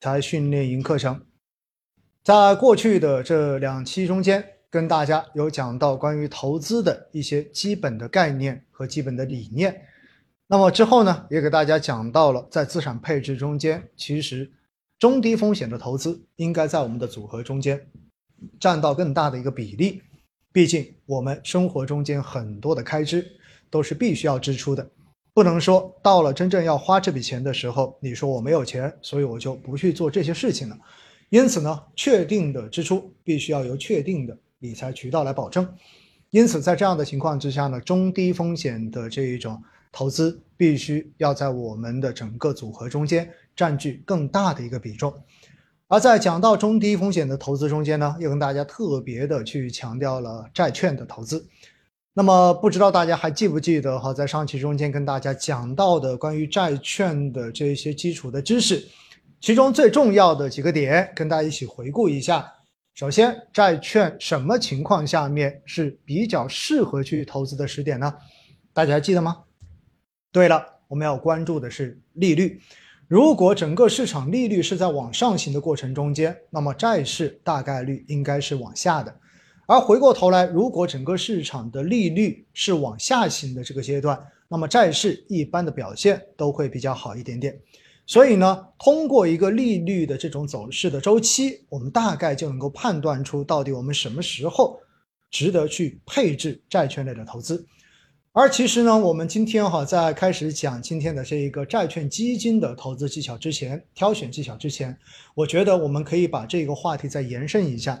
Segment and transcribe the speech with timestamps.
[0.00, 1.20] 财训练营课程。
[2.22, 9.86] 在过去的这两期中间，跟大家有讲到关于投资的一些基本的概念和基本的理念。
[10.46, 14.50] 那么之后呢，也给大家讲到了在资产配置中间，其实
[14.98, 17.90] 中低风险的投资应该在我们的组合中间
[18.60, 20.00] 占到更大的一个比例。
[20.52, 23.26] 毕竟我们生活中间很多的开支
[23.68, 24.90] 都是必须要支出的，
[25.38, 30.76] 不能说到了真正要花这笔钱的时候，你说我没有钱，所以我就不去做这些事情了。
[31.28, 35.72] 因此呢，确定的支出必须要由确定的理财渠道来保证。
[36.30, 39.62] 因此，在这样的情况之下呢，中低风险的这一种
[39.92, 45.14] 投资必须要在我们的整个组合中间占据更大的一个比重。
[45.86, 51.46] 而在讲到中低风险的投资中间呢，又跟大家特别的去强调了债券的投资。
[52.18, 58.84] 那么，不知道大家还记不记得哈，在上期中间跟大家讲到的关于债券的这些基础的知识。
[59.40, 62.44] 其中最重要的几个点，跟大家一起回顾一下。
[62.92, 68.12] 首先，债券什么情况下面是比较适合去投资的时点呢？
[68.72, 69.44] 大家还记得吗？
[70.32, 72.60] 对了，我们要关注的是利率。
[73.06, 79.20] 如果整个市场利率是在往上行的过程中间，那么债市大概率应该是往下的。
[79.68, 87.54] 而回过头来，如果整个市场的利率是往下行的这个阶段，那么债市一般的表现都会比较好一点点。
[88.06, 94.80] 所以呢，通过一个利率的这种走势的周期，我们大概就能够判断出到底我们什么时候
[95.30, 97.66] 值得去配置债券类的投资。
[98.32, 104.96] 而其实呢，我们今天哈在开始讲今天的这一个债券基金的投资技巧之前，挑选技巧之前，
[105.34, 108.00] 我觉得我们可以把这个话题再延伸一下。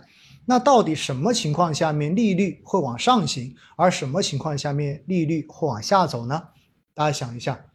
[0.50, 6.42] 那到底什么情况下面利率会往上行，而什么情况下面利率会往下走呢？
[6.94, 7.66] 大家想一下。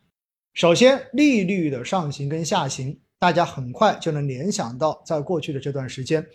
[0.55, 6.25] 首先，利率的上行跟下行，大家很快就能联想到，在过去的这段时间，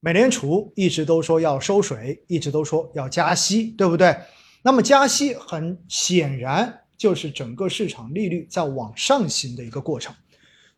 [0.00, 4.16] 美联储一直都说要收水，一直都说要加息，对不对？
[4.62, 10.14] 那么加息很显然就是整个市场利率在往上行的一个过程。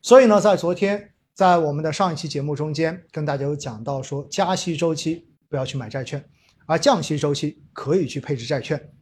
[0.03, 6.23] 所以呢，在昨天，在我们的上一期节目中间，跟大家有讲到说，加息周期不要去买债券，
[6.67, 8.93] 而降息周期可以去配置债券。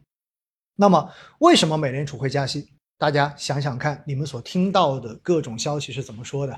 [0.77, 2.69] 那么，为什么美联储会加息？
[2.97, 6.57] 大家想想看，你们所听到的各种消息是怎么说的？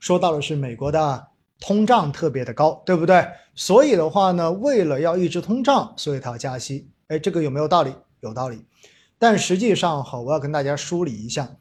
[0.00, 1.28] 说到的是美国的
[1.60, 3.28] 通胀特别的高，对不对？
[3.54, 6.90] 所以的话呢，为了要抑制通胀，所以它要加息。
[7.08, 7.92] 哎，这个有没有道理？
[8.20, 8.64] 有道理。
[9.18, 11.54] 但实际上，好，我要跟大家梳理一下，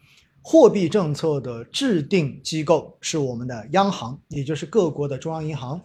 [0.49, 5.81] 货币政策的制定机构是我们的央行，也就是各国的中央银行。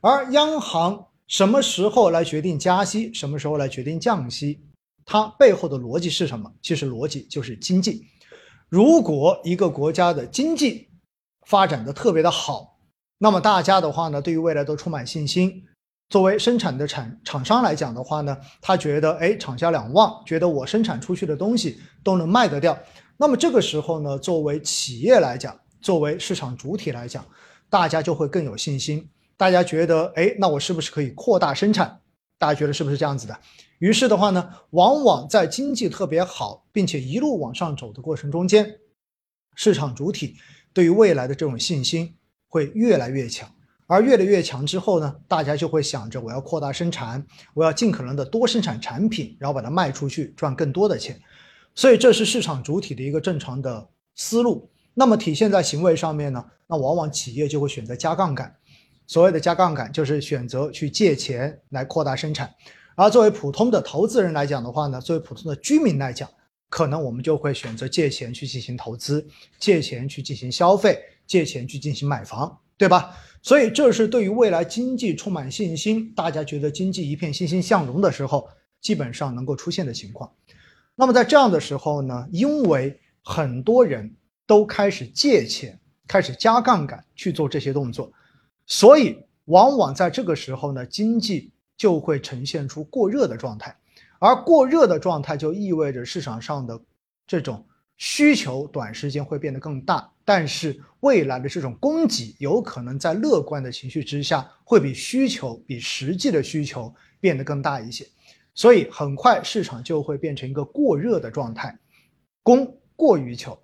[0.00, 3.12] 而央行什么时候来决定加息？
[3.12, 4.60] 什么时候来决定降息？
[5.04, 6.48] 它背后的逻辑是什么？
[6.62, 8.06] 其实逻辑就是经济。
[8.68, 10.86] 如果一个国家的经济
[11.48, 12.78] 发展的特别的好，
[13.18, 15.60] 那么大家的话呢，对于未来都充满信心。
[16.10, 22.78] 作为生产的产厂商来讲的话呢，他觉得哎，厂销两旺，觉得我生产出去的东西都能卖得掉。
[23.16, 27.24] 那么这个时候呢，作为企业来讲，作为市场主体来讲，
[27.70, 29.08] 大家就会更有信心。
[29.36, 32.00] 大家觉得哎，那我是不是可以扩大生产？
[32.38, 33.38] 大家觉得是不是这样子的？
[33.78, 38.78] 于是的话呢，往往在经济特别好，并且一路往上走的过程中间，
[39.54, 40.36] 市场主体
[40.72, 42.14] 对于未来的这种信心
[42.48, 43.48] 会越来越强，
[43.86, 51.20] 而越来越强之后呢，大家就会想着我要扩大生产，我要尽可能的多生产产品，然后把它卖出去，赚更多的钱。
[51.74, 54.70] 所以这是市场主体的一个正常的思路。
[54.94, 58.54] 那么体现在行为上面呢，那往往企业就会选择加杠杆。
[59.06, 62.54] 所谓的加杠杆，就是选择去借钱来扩大生产。
[62.94, 66.30] 而作为普通的投资人来讲的话呢，作为普通的居民来讲，
[66.68, 69.26] 可能我们就会选择借钱去进行投资，
[69.58, 73.16] 借钱去进行消费，借钱去进行买房，对吧？
[73.42, 78.48] 所以这是对于未来经济充满信心，大家觉得经济一片欣欣向荣的时候，
[78.80, 80.32] 基本上能够出现的情况。
[80.94, 84.14] 那么在这样的时候呢，因为很多人
[84.46, 88.12] 都开始借钱，开始加杠杆去做这些动作，
[88.66, 91.50] 所以往往在这个时候呢，经济。
[91.76, 93.76] 就会呈现出过热的状态，
[94.20, 96.80] 而过热的状态就意味着市场上的
[97.26, 97.66] 这种
[97.96, 108.06] 需求短时间会变得更大，但是未来的这种供给有可能在乐观的情绪之下，会比需求比实际的需求变得更大一些，
[108.54, 111.78] 所以很快市场就会变成一个过热的状态，
[112.42, 113.58] 供过于求。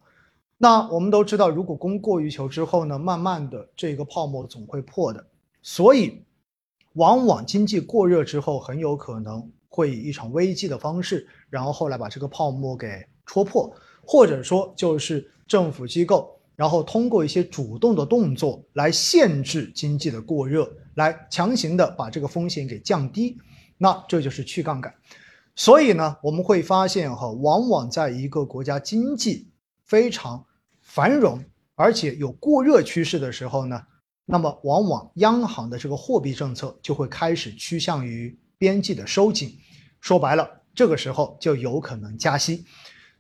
[0.58, 5.26] 那我们都知道，如果供过于求之后呢，慢慢的这个泡沫总会破的，
[5.62, 6.22] 所以。
[6.94, 13.72] 往往经济过热之后，很有可能会以一场危机的方式，然后后来把这个泡沫给戳破，
[14.04, 23.38] 或者说就是政府机构然后通过一些主动的动作来限制经济的过热，来强行的把这个风险给降低，
[23.82, 24.94] 那这就是去杠杆。
[25.56, 29.48] 所以呢，我们会发现哈，往往在一个国家经济
[29.86, 30.44] 非常
[30.82, 31.42] 繁荣，
[31.74, 33.82] 而且有过热趋势的时候呢，
[34.26, 39.56] 那么往往央行的这个货币政策就会开始趋向于边际的收紧。
[40.00, 42.66] 说白了，这个时候就有可能加息。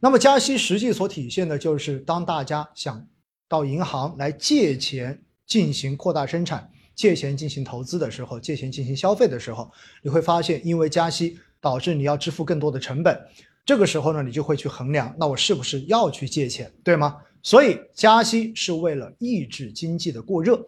[0.00, 3.06] 那么加息实际所体现的就是当大家想。
[3.50, 9.70] 到银行来借钱进行扩大生产、借钱进行投资的时候，借钱进行消费的时候，
[10.02, 13.18] 你会发现，因为加息导致你要支付更多的成本，
[13.64, 17.16] 这个时候呢，你就会去衡量，那我是不是要去借钱，对吗？
[17.42, 20.62] 所以加息是为了抑制经济的过热，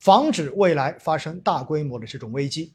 [0.00, 2.74] 防止未来发生大规模的这种危机。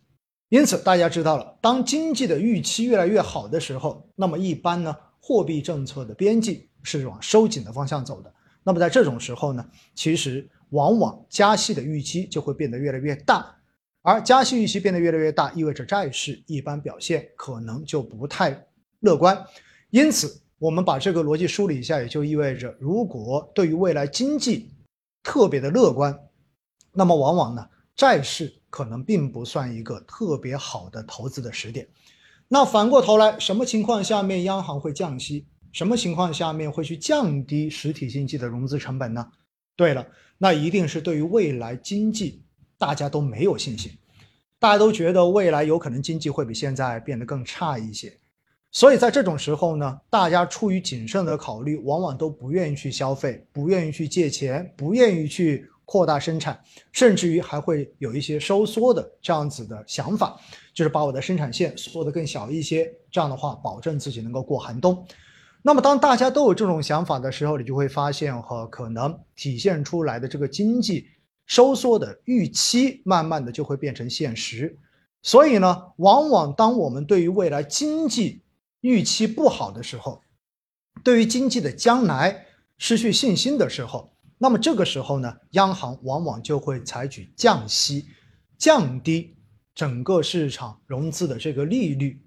[0.50, 8.34] 因此，大家知道了，当经济的预期越来越好的时候，那么一般呢，货币政策的边际是往收紧的方向走的。
[8.64, 9.66] 那么在这种时候呢，
[9.96, 13.56] 其实往往加息的预期就会变得越来越大，
[14.02, 18.68] 而加息预期变得越来越大，意味着债市一般表现可能就不太
[19.00, 19.46] 乐观。
[19.90, 24.72] 因此，我们把这个逻辑梳理一下，也就意味着，如果对于未来经济
[25.24, 26.18] 特别的乐观，
[26.94, 31.88] 那么往往呢，债市可能并不算一个特别好的投资的时点。
[32.48, 35.46] 那反过头来，什么情况下面央行会降息？
[35.74, 39.32] 什么情况下面会去降低实体经济的融资成本呢？
[39.78, 40.06] 对了，
[40.44, 42.42] 那一定是对于未来经济
[42.76, 43.92] 大家都没有信心，
[44.58, 48.18] 大家都觉得未来有可能经济会比现在变得更差一些，
[48.72, 56.60] 所以在这种时候呢，大家出于谨慎的考虑，往往都不愿意去消费，不愿意去借钱，不愿意去扩大生产，
[56.92, 60.42] 甚至于还会有一些收缩的这样子的想法，
[60.74, 65.06] 就是把我的生产线缩得更小一些，这样的话保证自己能够过寒冬。
[65.64, 71.08] 那么，当大家都有这种想法的时候，你就会发现，和可能体现出来的这个经济
[71.46, 74.80] 收缩的预期，慢慢的就会变成现实。
[75.22, 78.42] 所以呢，往往当我们对于未来经济
[78.80, 80.22] 预期不好的时候，
[81.04, 82.48] 对于经济的将来
[82.80, 88.08] 失去信心的时候，那么这个时候呢，央行往往就会采取降息，
[88.58, 89.36] 降低
[89.76, 92.20] 整个市场融资的这个利率，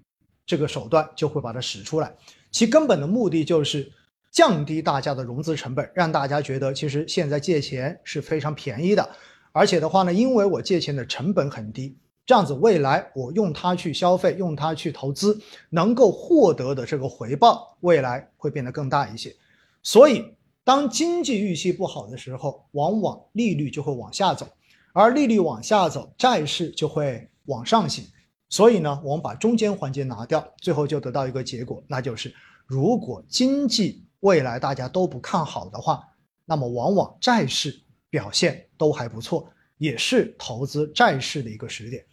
[0.45, 2.13] 这个手段就会把它使出来。
[2.51, 3.91] 其根本的目的就是
[4.31, 9.09] 降低大家的融资成本，让大家觉得其实现在借钱是非常便宜的，
[9.51, 15.39] 而且的话呢，因为我借钱的成本很低，这样子未来我用它去消费，用它去投资，
[15.69, 19.35] 能够获得的这个回报，未来会变得更大一些。
[19.81, 20.33] 所以，
[20.63, 24.47] 当经济预期不好的时候，往往利率就会往下走，
[24.93, 28.05] 而利率往下走，债市就会往上行。
[28.49, 32.33] 所以呢，我们把中间环节拿掉，最后就得到一个结果，那就是
[32.65, 36.03] 如果经济未来大家都不看好的话，
[36.45, 42.05] 那么往往债市表现都还不错，也是投资债市的一个时点。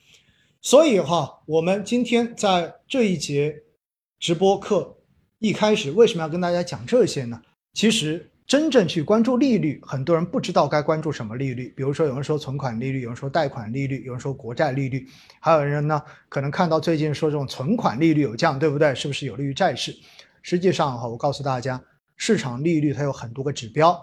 [0.61, 3.55] 所以哈，我们今天在这一节
[4.19, 4.97] 直播课
[5.39, 7.41] 一开始为什么要跟大家讲这些呢？
[7.73, 8.29] 其实。
[8.47, 11.73] 真正去关注利率，很多人不知道该关注什么利率。
[11.77, 15.09] 比如说，有人说存款利率，有人说贷款利率，有人说国债利率，
[15.41, 18.95] 还有人呢可能看到最近说这种存款利率有降，对不对？
[18.95, 19.95] 是不是有利于债市？
[20.43, 21.83] 实际上哈，我告诉大家，
[22.17, 23.99] 市场利率它有很多个指标，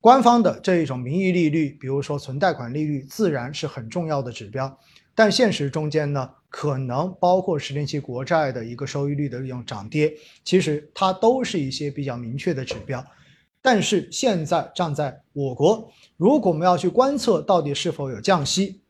[0.00, 4.76] 官方的这一种名义利率，比如说存贷款利率，自然是很重要的指标。
[5.14, 10.12] 但现实中间呢，可能包括十年期国债的一个收益率的这种涨跌，
[10.42, 13.04] 其实它都是一些比较明确的指标。
[13.66, 18.82] 但是现在站在我国，如果我们要去观测到底是否有降息，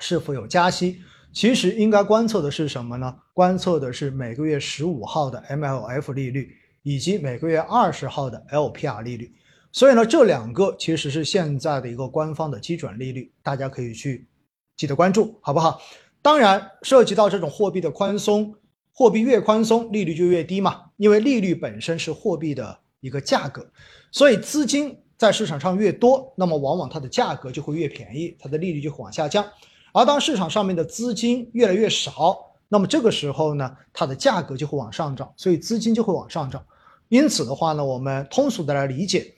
[0.00, 0.98] 是否有加息，
[1.32, 3.16] 其实应该观测的是什么呢？
[3.32, 9.32] 观测的是每个月十五号的 MLF 利率以及每个月二十号的 LPR 利率。
[9.72, 14.28] 所以呢，这两个其实是现在的一个官方的基准利率，大家可以去
[14.76, 15.80] 记得关注，好不好？
[16.20, 18.54] 当然，涉及到这种货币的宽松，
[18.92, 23.62] 货币越宽松，利率就越低嘛，因为利率本身是货币的一个价格。
[24.10, 29.44] 所以资金在市场上越多，那么往往它的价格就会越便宜，它的利率就会往下降。
[29.92, 36.64] 而当市场上面的资金越来越少，那么这个时候呢，它的价格就会往上涨，所以资金就会往上涨。
[37.08, 39.34] 因此的话呢，我们通俗的来理解，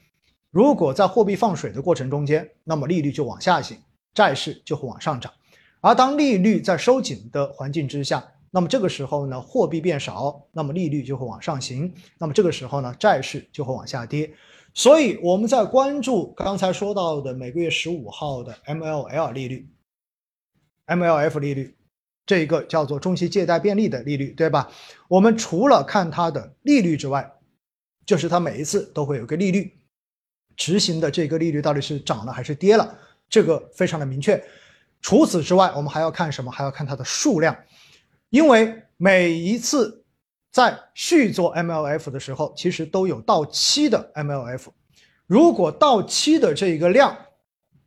[0.53, 3.77] 如果在货币放水的过程中间，那么利率就往下行，
[4.15, 5.33] 债市就会往上涨。
[5.81, 14.33] 而当利率在收紧的环境之下，那么这个时候呢，货币变少，那么利率就会往上行，那么这个时候呢，债市就会往下跌。
[14.73, 19.69] 所以我们在关注刚才说到的每个月十五号的 MLL 利率、
[20.87, 21.77] MLF 利率，
[22.25, 24.71] 这个叫做中期借贷便利的利率，对吧？
[25.09, 27.29] 我们除了看它的利率之外，
[28.07, 29.73] 就是它每一次都会有个利率。
[30.57, 32.97] 执行的这个利率到底是涨了还是跌了，
[33.29, 34.41] 这个非常的明确。
[35.03, 36.53] 除此之外，我们还要看什么？
[36.53, 37.57] 还要看它的数量，
[38.35, 40.05] 因为每一次
[40.51, 44.67] 在续做 MLF 的时候，其实都有到期的 MLF。
[45.29, 47.17] 如果到期的这一个量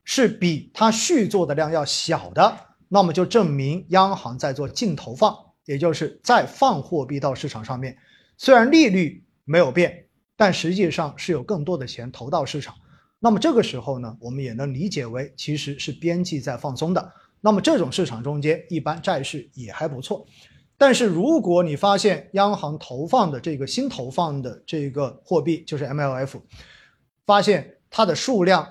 [0.06, 5.36] 是比它续做的量要小的，那么就证明央行在做净投放，
[5.66, 7.98] 也就是在放货币到市场上面。
[8.38, 10.06] 虽然利率没有变。
[10.40, 12.76] 但实际上是有更多的钱投到市场，
[13.18, 17.12] 那么这个时候呢，我们也能理解为其实是边际在放松的。
[17.42, 20.26] 那么这种市场中间，一般债市也还不错。
[20.78, 26.42] 但是如果你发现央行投放的这个新投放的这个货币就是 MLF，
[27.26, 28.68] 发现它的数量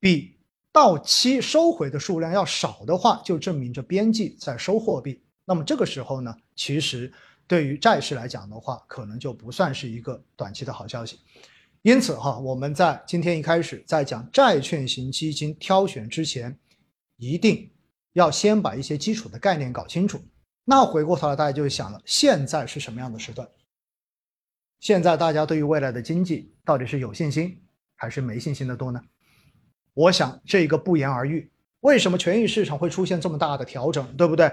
[0.00, 0.36] 比
[0.72, 5.22] 到期收回的数量要少的话，就证明着边际在收货币。
[5.44, 7.12] 那么这个时候呢，其实。
[7.46, 11.18] 对于债市来讲的话，可能就不算是一个短期的好消息。
[11.82, 16.58] 因此哈，我们在今天一开始在讲债券型基金挑选之前，
[17.18, 17.70] 一定
[18.14, 20.18] 要先把一些基础的概念搞清楚。
[20.64, 23.46] 那回过头来，大家就会想了，现在是什么样的时段？
[24.80, 27.62] 现在大家对于未来的经济到底是有信心
[27.96, 29.02] 还是没信心的多呢？
[29.92, 31.50] 我想这个不言而喻。
[31.80, 34.50] 为什么权益市场会出现这么大的调整，对不对？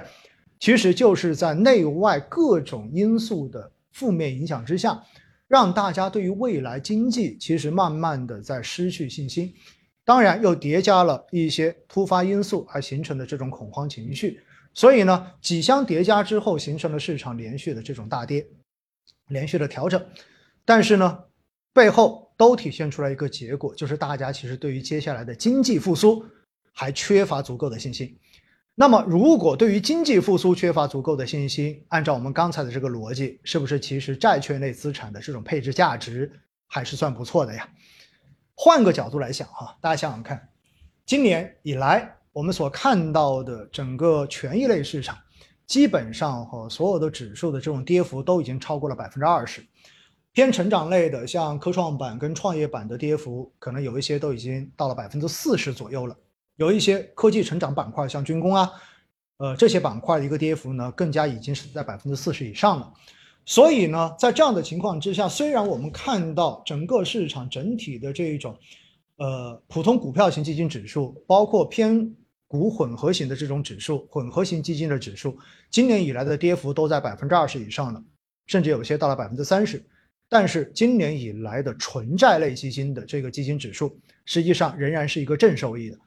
[0.60, 5.02] 其实就是在内外各种因素的负面影响之下，
[5.48, 9.54] 让大家对于未来经济其实慢慢的在失去信心。
[10.04, 14.42] 当然，又叠加了一些突发因素而形成的这种恐慌情绪。
[14.74, 18.48] 所以呢，几相叠加之后，形成了市场连续的这种大跌，
[19.28, 20.04] 连续的调整。
[20.66, 21.20] 但是呢，
[21.74, 26.26] 背后都体现出来一个结果，就是大家其实对于接下来的经济复苏
[26.74, 28.18] 还缺乏足够的信心。
[28.74, 36.32] 那么，如果对于经济复苏缺乏足够的信心，按照我们刚才的这个逻辑，是不是其实债券类资产的这种配置价值
[36.68, 37.70] 还是算不错的呀？
[38.64, 40.48] 换个角度来想哈，大家想想看，
[41.04, 45.18] 今年以来我们所看到的整个权益类市场，
[45.66, 49.66] 基本上和所有的指数的这种跌幅都已经超过了百分之二十，
[50.32, 56.16] 偏成长类的像科创板跟创业板的跌幅，可能有一些都已经到了百分之四十左右了。
[56.58, 58.72] 有一些科技成长板块，像军工啊，
[59.38, 62.94] 呃，这些板块的一个跌幅呢，更加已经是在百分之四十以上了。
[63.46, 68.56] 所以呢，在这样的情况之下，虽然我们看到整个市场整体的这一种，
[69.18, 72.16] 呃，普通股票型基金指数，包括偏
[72.48, 75.38] 股混合型的这种指数，混合型基金的指数，
[75.70, 78.04] 今年以来的跌幅都在百分之二十以上了，
[78.46, 79.84] 甚至有些到了百分之三十。
[80.30, 85.98] 但是今年以来的纯债类基金的这个基金指数，实际上仍然是一个正收益的。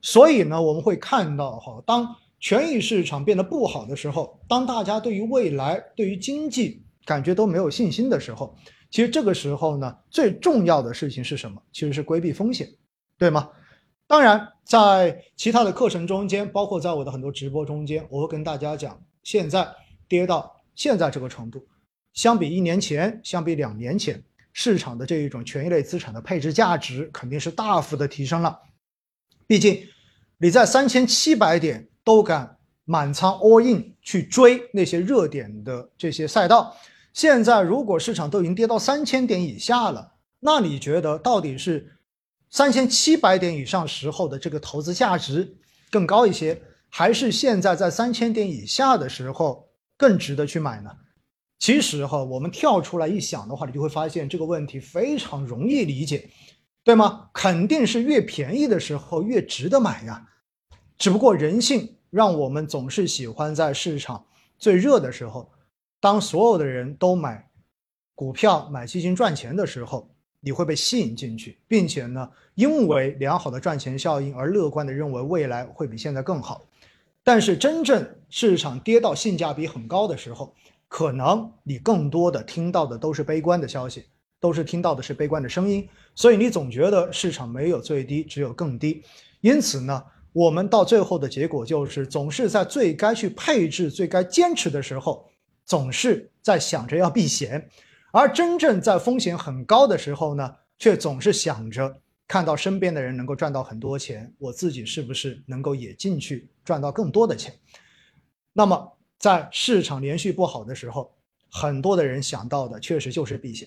[0.00, 8.56] 所以呢，我们会看到哈，当权益市场变得不好的时候，当大家对于未来、对于经济感觉都没有信心的时候，
[8.90, 11.62] 其实这个时候呢，最重要的事情是什么？
[11.72, 12.68] 其实是规避风险，
[13.18, 13.50] 对吗？
[14.06, 19.66] 当然，在其他的课程中间，包括在我的很多直播中间，我会跟大家讲，现在
[20.06, 21.66] 跌到现在这个程度，
[22.12, 28.60] 相比一年前，相比两年前，市场的这一种权益类资产的配置价值肯定是大幅的提升了，
[29.46, 29.86] 毕竟。
[30.36, 36.76] 你在三千七百点都敢满仓 all in 去追那些热点的这些赛道，
[37.14, 41.96] 现在如果市场都已经跌到三千点以下了，那你觉得到底是
[42.50, 45.56] 三千七百点以上时候的这个投资价值
[45.92, 50.90] 更高一些，还是现在在三千点以下的时候更值得去买呢？
[51.60, 56.28] 其实哈，我们跳出来一想的话，你就会发现这个问题非常容易理解，
[56.82, 57.30] 对吗？
[57.32, 60.26] 肯定是越便宜的时候越值得买呀。
[60.98, 64.26] 只不过人性让我们总是喜欢在市场
[64.58, 65.48] 最热的时候，
[66.04, 67.48] 当所有的人都买
[68.14, 70.06] 股票、买基金赚钱的时候，
[70.38, 76.60] 你会被吸引进去，并且呢，因为良好的赚钱效应而乐观的认为未来会比现在更好。
[77.22, 80.54] 但是真正市场跌到性价比很高的时候，
[80.88, 84.04] 可能你更多的听到的都是悲观的消息，
[84.38, 89.02] 都是听到的是悲观的声音，所以你总觉得市场没有最低，只有更低。
[89.40, 90.04] 因此呢。
[90.34, 95.24] 我们到最后的结果就是，总是在最该去配置、最该坚持的时候，
[95.64, 97.60] 总是在想着要避险；
[98.12, 107.54] 而真正在风险很高的时候呢，却总是想着看到身边的人能够赚到很多钱，我自己是不是能够也进去赚到更多的钱？
[108.52, 111.14] 那么，在市场连续不好的时候，
[111.50, 113.66] 很多的人想到的确实就是避险。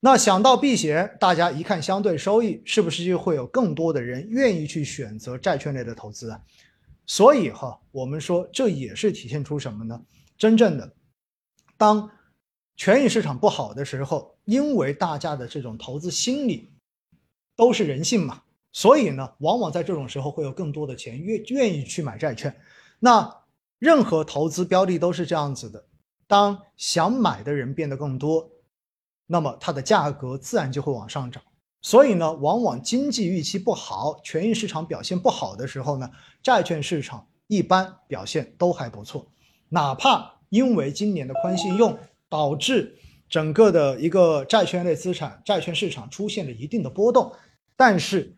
[0.00, 6.40] 那想到避险，大家一看相对收益，是不是就会有更多的人愿意去选择债券类的投资啊？
[7.06, 9.98] 所以哈，我们说这也是体现出什么呢？
[10.36, 10.92] 真正的，
[11.76, 12.10] 当
[12.76, 16.72] 权益市场不好的时候，因为大家的这种投资心理
[17.56, 22.54] 都是人性嘛，所以呢，往往在这种时候会有更多的钱愿愿意去买债券。
[22.98, 23.42] 那
[23.78, 25.84] 任何投资标的都是这样子的，
[26.26, 28.50] 当想买的人变得更多，
[29.26, 31.42] 那么它的价格自然就会往上涨。
[31.82, 36.10] 所以呢，往往经济预期不好、权益市场表现不好的时候呢，
[36.42, 39.30] 债券市场一般表现都还不错。
[39.68, 42.94] 哪怕因为今年的宽信用导致
[43.28, 47.32] 整个的一个债券类资产、债券市场出现了一定的波动，
[47.74, 48.36] 但是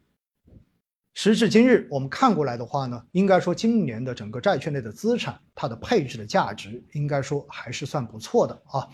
[1.13, 8.89] 时至今日，我们看过来的话呢，应该说今年的整个债券类的资产，它的配置的价值应该说还是算不错的啊。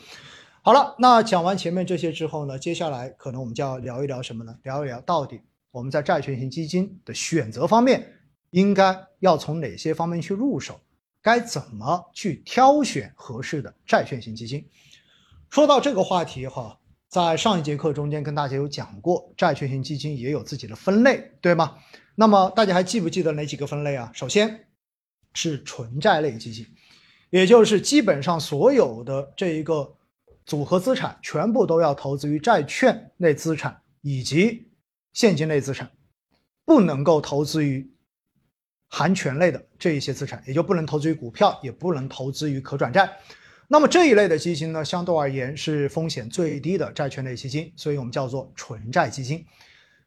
[0.63, 4.57] 好了，那讲完前面这些之后呢，接下来可能我们就要聊一聊什么呢？
[4.65, 8.15] 聊一聊到底我们在债券型基金的选择方面，
[8.51, 10.81] 应该要从哪些方面去入手？
[11.23, 14.69] 该怎么去挑选合适的债券型基金？
[15.49, 21.79] 说到这个话题哈，在上一节课中间跟大家有讲过，债券型基金也有自己的分类，对吗？
[22.17, 24.11] 那么大家还记不记得哪几个分类啊？
[24.13, 24.67] 首先
[25.33, 26.67] 是纯债类基金，
[27.31, 29.97] 也就是基本上所有的这一个。
[30.45, 34.73] 组合资产全部都要投资于债券类资产以及
[35.13, 35.93] 现金类资产，
[36.65, 37.92] 不能够投资于
[38.95, 43.11] 含权类的这一些资产，也就不能投资于股票，也不能投资于可转债。
[43.67, 49.43] 那么这一类的基金呢，相对而言是风险最低的债券类基金，所以我们叫做纯债基金。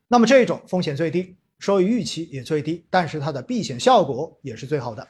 [0.07, 5.07] 那么这种风险最低，收益预期也最低，但是它的避险效果也是最好的。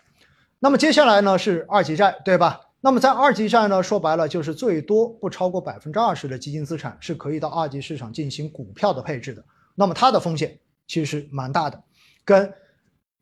[0.60, 2.62] 那么接下来呢是二级债，对吧？
[2.80, 9.44] 那么在二级债呢，说白了就是最多不超过百分之二十的基金资产是可以到二级市场进行股票的配置的。
[9.76, 11.84] 那么它的风险其实蛮大的，
[12.24, 12.54] 跟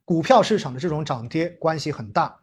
[0.06, 2.40] 股票市场的这种涨跌关系很大。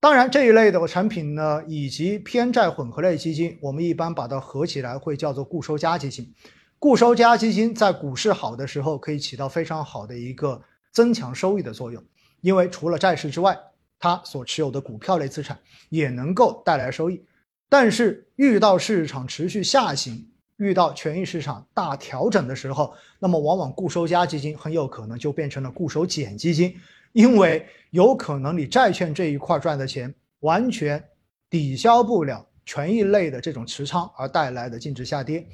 [0.00, 6.34] 当然这一类的产品呢，以及偏债混合类基金，我们一般把它合起来会叫做固收加基金。
[6.78, 10.62] 固收加基金在股市好的时候可以起到非常好的一个
[10.92, 12.02] 增强收益的作用，
[12.40, 13.58] 因为除了债市之外。
[13.96, 15.58] 它所持有的股票类资产
[15.88, 17.24] 也能够带来收益，
[17.70, 26.76] 但是遇到市场持续下行，遇到权益市场大调整的时候，那么往往固收加基金很有可能就变成了固收减基金，
[27.12, 31.02] 因为有可能你债券这一块赚的钱完全
[31.50, 35.46] 抵消不了权益类的这种持仓而带来的净值下跌，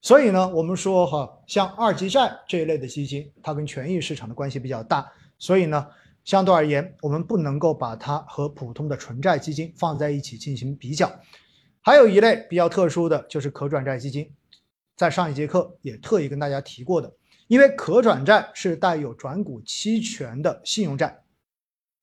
[0.00, 5.86] 所以呢，我们说哈，像二级债这一类的基金，它跟权益市场的关系比较大，所以呢。
[6.24, 11.10] 相对而言，我们不能够把它和普通的纯债基金放在一起进行比较。
[11.80, 14.30] 还有一类比较特殊的就是可转债基金，
[14.96, 17.12] 在上一节课也特意跟大家提过的，
[17.48, 21.22] 因为可转债是带有转股期权的信用债，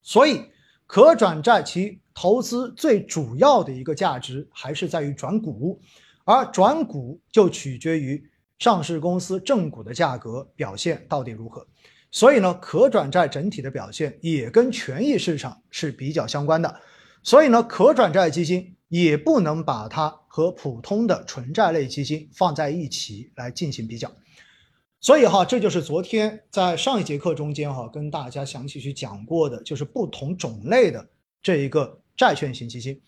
[0.02, 0.42] 所以
[0.86, 5.80] 可转债其投资最主要的一个价值还是在于转股，
[6.26, 8.22] 而转股就取决于
[8.58, 11.66] 上市公司正股的价格表现到底如何。
[12.12, 16.82] 所以呢，可转债整体的表现也跟权益市场是比较相关的。
[17.22, 24.12] 所以呢，可转债基金也不能把它和普通的纯债类基金放在一起来进行比较。
[25.00, 31.08] 所以哈，这就是昨天在上一节课中间哈跟大家详细去讲过的，就是不同种类的
[31.42, 33.02] 这一个债券型基金。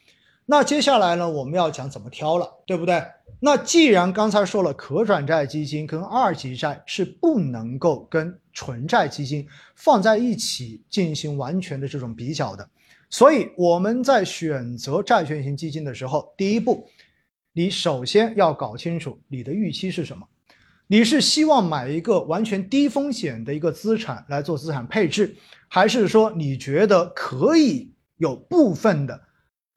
[0.46, 3.04] 那接下来呢，我们要讲怎么挑了，对不对？
[3.40, 12.70] 那既然刚才说了，可转债基金跟二级债是不能够跟纯债基金放在一起进行完全的这种比较的，
[13.12, 16.88] 所以我们在选择债券型基金的时候，第一步，
[17.52, 20.26] 你首先要搞清楚你的预期是什么。
[20.88, 25.36] 你是希望买一个完全低风险的一个资产来做资产配置，
[25.68, 29.22] 还是说你觉得可以有部分的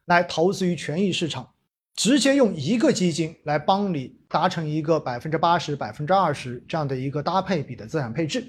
[0.06, 1.50] 来投资于权益市场？
[1.96, 8.44] 直接用一个基金来帮你达成一个百分之八十、百分之二十这样的一个搭配比的资产配置。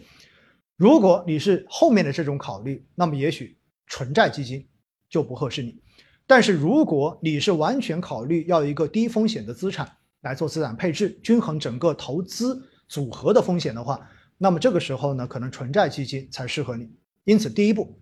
[0.76, 4.67] 如果你是后面的这种考虑，那么也许纯债基金
[5.15, 5.80] 就不合适你。
[6.28, 16.91] 但是如果你是完全考虑要一个低风险的资产来做资产配置，均衡整个投资组合的风险的话，那么这个时候呢，可能纯债基金才适合你。
[17.23, 17.97] 因此，第一步，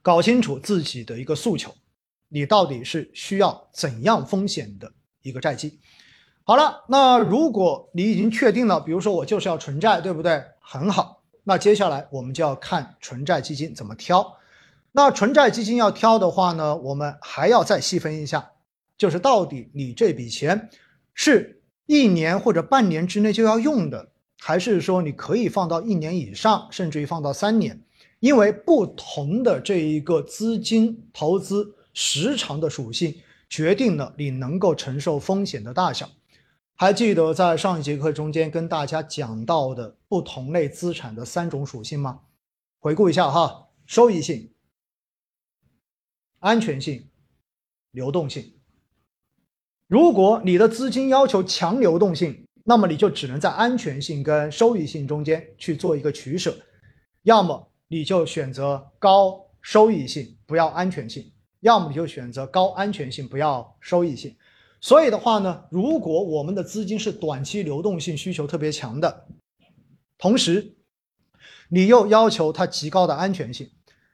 [0.00, 1.74] 搞清楚自己的一个诉求。
[2.30, 5.78] 你到底是需要怎样风险的一个债基？
[6.44, 10.42] 好了，那如果你已经确定了，比如说我就是要纯债，对不对？
[10.60, 14.36] 很好，那接下来我们就要看纯债基金怎么挑。
[14.92, 18.52] 那纯债基金要挑的话呢，我们还要再细分一下，
[18.96, 20.68] 就是到底你这笔钱
[21.14, 27.82] 是一年或者半年之内就要用的，还是说你可以放到一年以上，甚至于放到三年？
[28.20, 31.76] 因为不同的这一个资金投资。
[31.92, 33.16] 时长的属性
[33.48, 36.08] 决定了你能够承受风险的大小。
[36.76, 42.20] 还记得在上一节课中间跟大家讲到的不同类资产的三种属性吗？
[42.78, 44.52] 回顾一下哈，收益性、
[46.40, 47.08] 安全性、
[47.92, 48.52] 流动性。
[49.86, 56.56] 如果你的资金要求强流动性，那么你就只能在安全性跟收益性中间去做一个取舍，
[57.22, 61.24] 要么你就选择高收益性，不要安全性；
[61.60, 64.36] 要么你就选择高安全性，不要收益性。
[64.80, 69.26] 所以的话呢，如果我们的资金是短期流动性需求特别强的，
[70.16, 70.76] 同时
[71.68, 73.70] 你又要求它极高的安全性，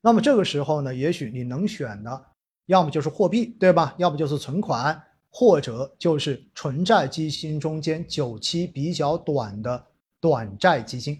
[0.07, 2.27] 那么这个时候呢，也许你能选的
[2.67, 3.93] 要么就是货币，对吧？
[3.99, 9.85] 要么就是存款，或者就是纯债基金中间久期比较短的
[10.21, 11.19] 短债基金。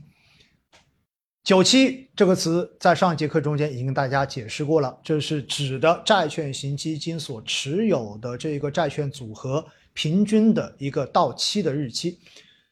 [1.43, 12.21] 久期这个词在上一节课中间已经跟大家解释过了，这是指的债券型基金所持有的这个债券组合平均的一个到期的日期。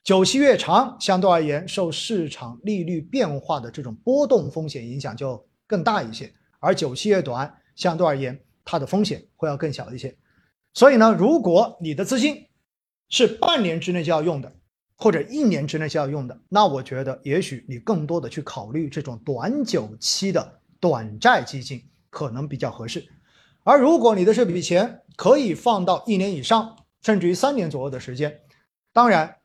[0.04, 6.26] 久期越长，相对而言受市场利率变化的这种波动风险影响就更大一些；
[6.60, 10.16] 而久期越短，相对而言它的风险会要更小一些。
[10.72, 12.46] 所以呢，如果你的资金
[13.08, 14.52] 是半年之内就要用的。
[14.96, 23.04] 或者一年之内就要用的，那我觉得也许你更多的去考虑这种短久期的短债基金可能比较合适。
[23.64, 28.40] 而如果你的这笔钱可以放到一年以上，甚至于三年左右的时间，
[28.92, 29.36] 当然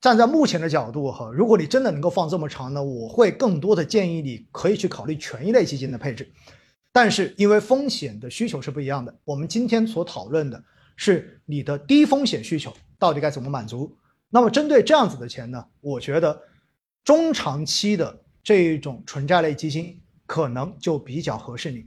[0.00, 6.30] 站在目前的角度哈，如果你真的能够放这么长呢，我会更多的建议你可以去考虑权益类基金的配置。
[6.92, 10.62] 但是因为风险的需求是不一样的，我们今天所讨论的
[10.96, 13.96] 是你的低风险需求到底该怎么满足。
[14.28, 16.40] 那么针对这样子的钱呢，我觉得
[17.04, 21.84] 中长期的这一种纯债类基金可能就比较合适你。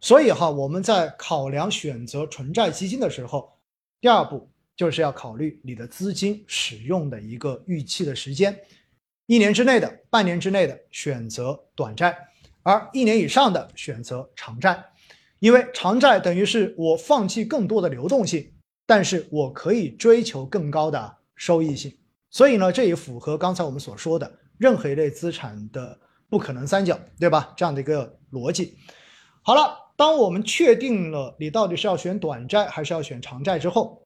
[0.00, 3.52] 所以哈，我们在考量选择纯债基金的时候，
[4.00, 8.56] 第二步就是要考虑你的资金使用的一个预期的时间，
[9.26, 12.16] 一年之内的、半年之内的选择短债，
[12.62, 14.84] 而一年以上的选择长债，
[15.40, 18.52] 因为长债等于是我放弃更多的流动性，
[18.86, 21.16] 但是我可以追求更高的。
[21.38, 21.94] 收益性，
[22.30, 27.52] 所以呢，这也符合刚才我们所说的任何一类资产的不可能三角，对吧？
[27.54, 28.78] 这样的一个逻辑。
[29.42, 34.02] 好了，当我们确定了你到底是要选短债还是要选长债之后，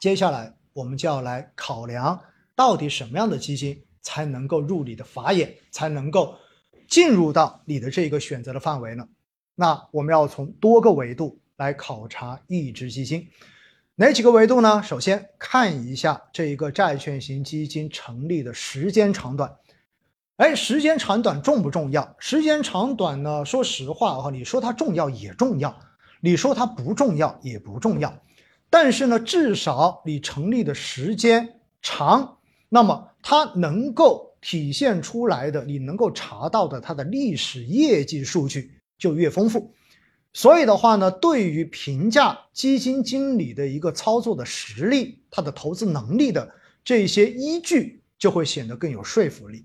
[0.00, 2.20] 接下来我们就要来考量
[2.54, 6.36] 到底什么样的基金才能够入你的法眼，才能够
[6.88, 9.08] 进入到你的这个选择的范围呢？
[9.54, 13.28] 那我们要从多个维度来考察一只基金。
[13.96, 14.80] 哪几个维度呢？
[14.84, 19.56] 首先看一下这一个债券型基金成立的时间长短。
[20.36, 22.14] 哎，时间长短重不重要？
[22.20, 23.44] 时间长短呢？
[23.44, 25.76] 说实话哈，你说它重要也重要，
[26.20, 28.16] 你说它不重要也不重要。
[28.70, 39.72] 但是呢，至少你成立的时间长，那么它能够体现出来的，你能够查到的它的历史业绩数据就越丰富。
[40.34, 46.52] 所以的话呢，对于评价基金经理的一个操作的实力、他的投资能力的
[46.84, 49.64] 这些依据，就会显得更有说服力。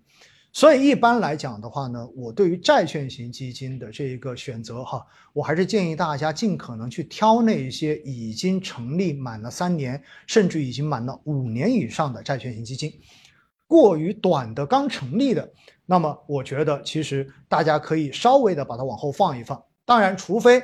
[0.56, 12.94] 所以一般来讲的话呢，我对于债券型基金的这一个选择哈，我还是建议大家尽可能去挑那一些已经成立满了三年，甚至已经满了五年以上的债券型基金。
[13.66, 15.52] 过于短的刚成立的，
[15.88, 19.60] 那么我觉得其实大家可以稍微的把它往后放一放。
[19.86, 20.62] 当然，除非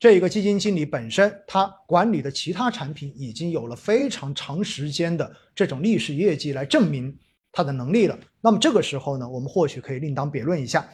[0.00, 7.16] 这一个基金经理本身他管理的其他产品已经有了非常长时间的这种历史业绩来证明
[7.52, 10.88] 他的能力了，那么这个时候呢，我们或许可以另当别论一下。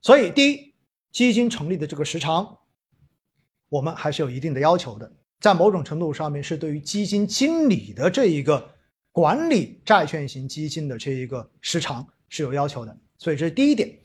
[0.00, 0.74] 所以，第一，
[1.12, 2.58] 基金成立的这个时长，
[3.68, 5.10] 我们还是有一定的要求的，
[5.40, 8.70] 在某种程度上面是对于基金经理的这一个
[9.12, 12.96] 管理债券型基金的这一个时长是有要求的。
[13.16, 13.98] 所以这是第一点。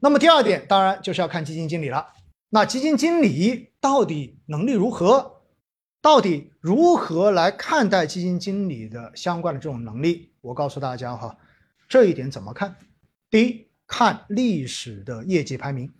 [0.00, 2.08] 那么第二点，当然就是要看基金经理了。
[2.48, 5.41] 那基金经理到底能力如何？
[6.02, 10.30] 到底如何来看待基金经理的相关的这种能力？
[10.40, 11.38] 我告诉大家哈，
[11.88, 12.74] 这一点怎么看？
[13.30, 15.92] 第一，看历史的业绩排名。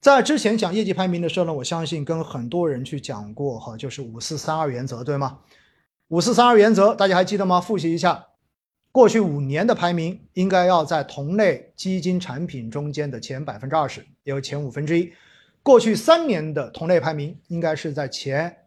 [0.00, 5.40] 在之前讲业绩排名的时候呢，我相信跟很多人去讲过哈，就是五四三二原则，对吗？
[6.08, 7.60] 五四三二原则大家还记得吗？
[7.60, 8.26] 复习一下，
[8.92, 15.12] 过去五年的排名应该要在同类基金产品中间的前百分之二十，也有前五分之一。
[15.64, 18.63] 过去三年的同类排名应该是在前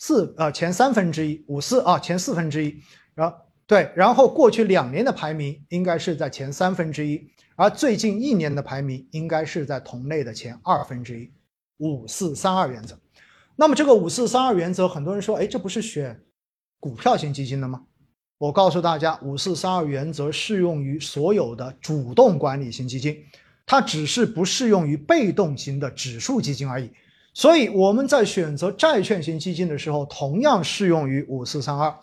[0.00, 2.74] 四啊前三分之一五四啊前四分之一，
[3.14, 3.36] 然后
[3.66, 11.30] 对，然后过去两年的排名应该是在前三分之一，而最近一年的排名应该是在同类的前二分之一，
[11.76, 12.98] 五四三二原则。
[13.56, 16.18] 那么这个五四三二原则，很多人说，哎，这不是选
[16.80, 17.82] 股票型基金的吗？
[18.38, 23.22] 我告诉大家，五四三二原则适用于所有的主动管理型基金，
[23.66, 26.90] 它只是不适用于被动型的指数基金而已。
[27.32, 31.94] 所以我们在选择债券型基金的时候，同样适用于五四三二。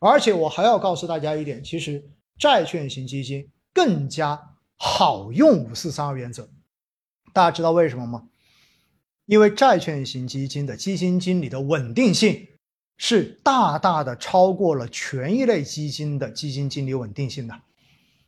[0.00, 2.04] 而且我还要告诉大家一点，其实
[2.38, 6.48] 债券型基金更加好用五四三二原则。
[7.32, 8.24] 大家知道为什么吗？
[9.26, 12.46] 因为债券型基金的基金经理的稳定性
[12.98, 17.54] 是大大的超过了权益类基金的基金经理稳定性的。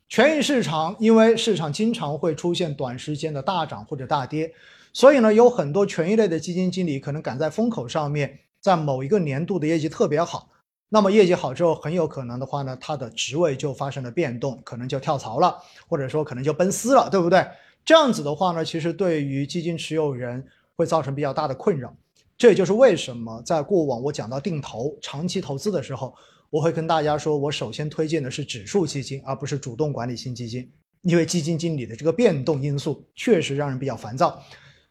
[0.08, 4.54] 权益市场因为市场经常会出现短时间的大涨或者大跌。
[4.96, 10.48] 所以呢，有很多权益类的基金经理可能赶在风口上面，在某一个年度的业绩特别好，
[10.88, 15.54] 那么业绩好之后，很有可能的话呢，他的职位就发生了变动，可能就跳槽了，
[15.86, 17.46] 或者说可能就奔私了，对不对？
[17.84, 20.42] 这样子的话呢，其实对于基金持有人
[20.76, 21.94] 会造成比较大的困扰。
[22.38, 26.14] 这也就是为什么在过往我讲到定投、长期投资的时候，
[26.48, 34.42] 我会跟大家说，我首先推荐的是指数基金，而不是主动管理型基金，因为基金经理的这个变动因素确实让人比较烦躁。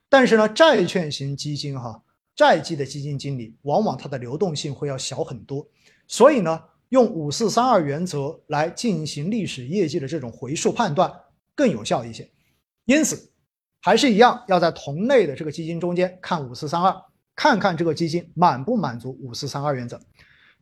[0.09, 2.03] 但是呢，债券型基金哈，
[2.35, 5.67] 债基的基金经理往往它的流动性会要小很多，
[6.07, 11.11] 所以呢，用五四三二原则来进行历史业绩的这种回溯判断
[11.55, 12.29] 更有效一些。
[12.85, 13.31] 因此，
[13.81, 16.95] 还是一样要在同类的这个基金中间看五四三二，
[17.35, 19.99] 看看这个基金满不满足五四三二原则。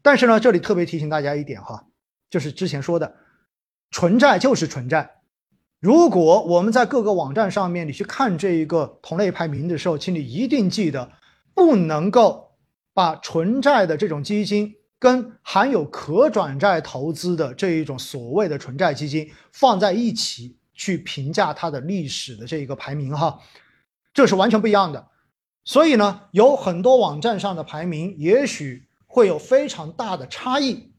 [0.02, 1.86] 但是呢，这里特别提醒大家一点哈，
[2.30, 3.16] 就是之前说的，
[3.92, 5.23] 纯债就是纯债。
[5.84, 11.12] 如果我们在各个网站上面，你去看这一个同类排名的时候，请你一定记得，
[11.54, 12.52] 不能够
[12.94, 23.38] 把纯债的这种基金跟含有可转债投资的这一种所谓的纯债基金放在一起去评价它的历史的这一个排名哈，
[24.14, 25.06] 这是完全不一样的。
[25.66, 30.94] 所以呢，有很多网站上的排名也许会有非常大的差异，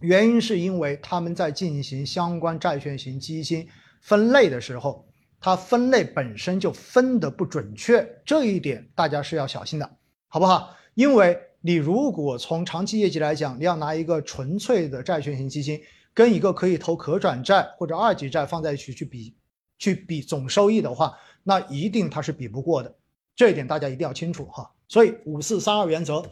[0.00, 3.68] 原因是因为他们在进行相关债券型基金。
[4.02, 5.08] 分类的时候，
[5.40, 9.88] 它分类本身就分得不准确，这一点大家是要小心的，
[10.26, 10.76] 好不好？
[10.94, 15.80] 因为你如果从长期业绩来讲，你要拿一个纯粹的债券型基金
[16.12, 19.36] 跟一个可以投可转债或者二级债放在一起去比，
[19.78, 22.92] 去比总收益的话，那一定它是比不过的，
[23.36, 24.68] 这一点大家一定要清楚哈。
[24.88, 26.24] 所以五四三二原则，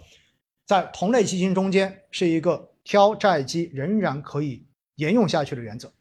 [0.67, 5.93] 在同类基金中间是一个挑债基仍然可以沿用下去的原则，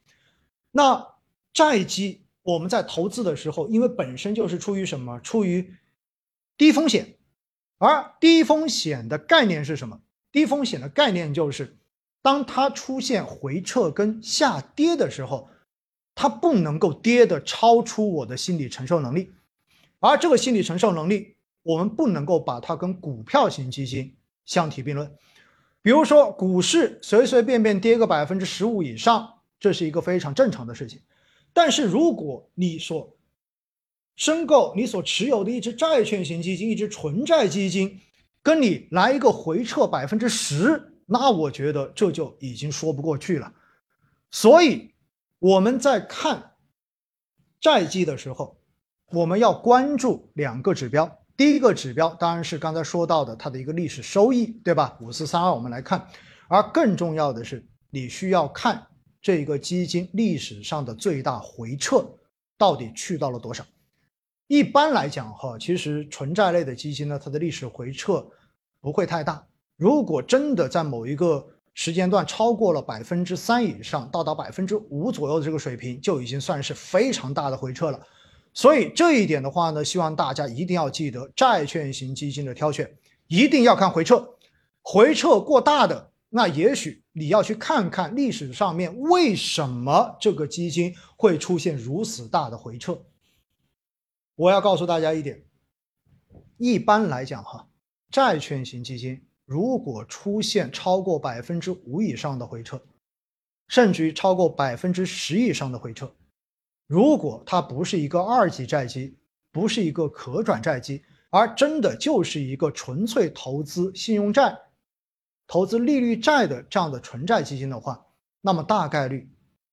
[0.71, 1.05] 那。
[1.53, 5.19] 债基我们在投资的时候，因为本身就是出于什么？
[5.19, 5.73] 出于
[6.57, 7.15] 低风险，
[7.77, 10.01] 而低风险的概念是什么？
[10.31, 11.77] 低风险的概念就是，
[12.21, 15.49] 当它出现回撤跟下跌的时候，
[16.15, 19.31] 它不能够跌的超出我的心理承受能力，
[19.99, 25.11] 而这个心理承受能力，我们不能够把它跟股票型基金相提并论。
[25.81, 30.99] 比如说，股市随随便便跌个百分之十五以上，这是一个非常正常的事情。
[31.53, 33.17] 但是如果你所
[34.15, 37.99] 申购、你所持有的一只债券型基金、一只纯债基金，
[38.43, 43.53] 跟你来一个回撤百分之十，那我觉得这就已经说不过去了。
[44.29, 44.91] 所以
[45.39, 46.51] 我们在看
[47.61, 48.57] 债基的时候，
[49.11, 51.19] 我们要关注两个指标。
[51.37, 54.97] 第一个指标当然是刚才说到的它的一个历史收益，对吧？
[55.01, 56.05] 五四三二，我们来看。
[56.49, 58.85] 而更重要的是，你需要看。
[59.21, 62.05] 这一个基金历史上的最大回撤
[62.57, 63.65] 到底去到了多少？
[64.47, 68.25] 一般来讲，哈，其实纯债类的基金呢，它的历史回撤
[68.81, 69.45] 不会太大。
[69.77, 77.99] 如果真的在某一个时间段超过了百分之三以上，到达百分之五左右的这个水平，就已经算是非常大的回撤了。
[78.53, 82.91] 所以这一点的话呢，希望大家一定要记得，债券型基金的挑选
[83.27, 84.27] 一定要看回撤，
[84.81, 86.09] 回撤过大的。
[86.29, 93.03] 那也许你要去看看历史上面为什么这个基金会出现如此大的回撤。
[94.35, 95.43] 我要告诉大家一点，
[96.55, 97.67] 一般来讲哈，
[98.09, 102.81] 债券型基金如果出现超过百分之五以上的回撤，
[103.67, 106.15] 甚至于超过百分之十以上的回撤，
[106.87, 109.17] 如果它不是一个二级债基，
[109.51, 114.57] 不是一个可转债基，而真的就是一个纯粹投资信用债。
[115.49, 118.05] 投资利率债的这样的纯债基金的话，
[118.39, 119.27] 那么大概率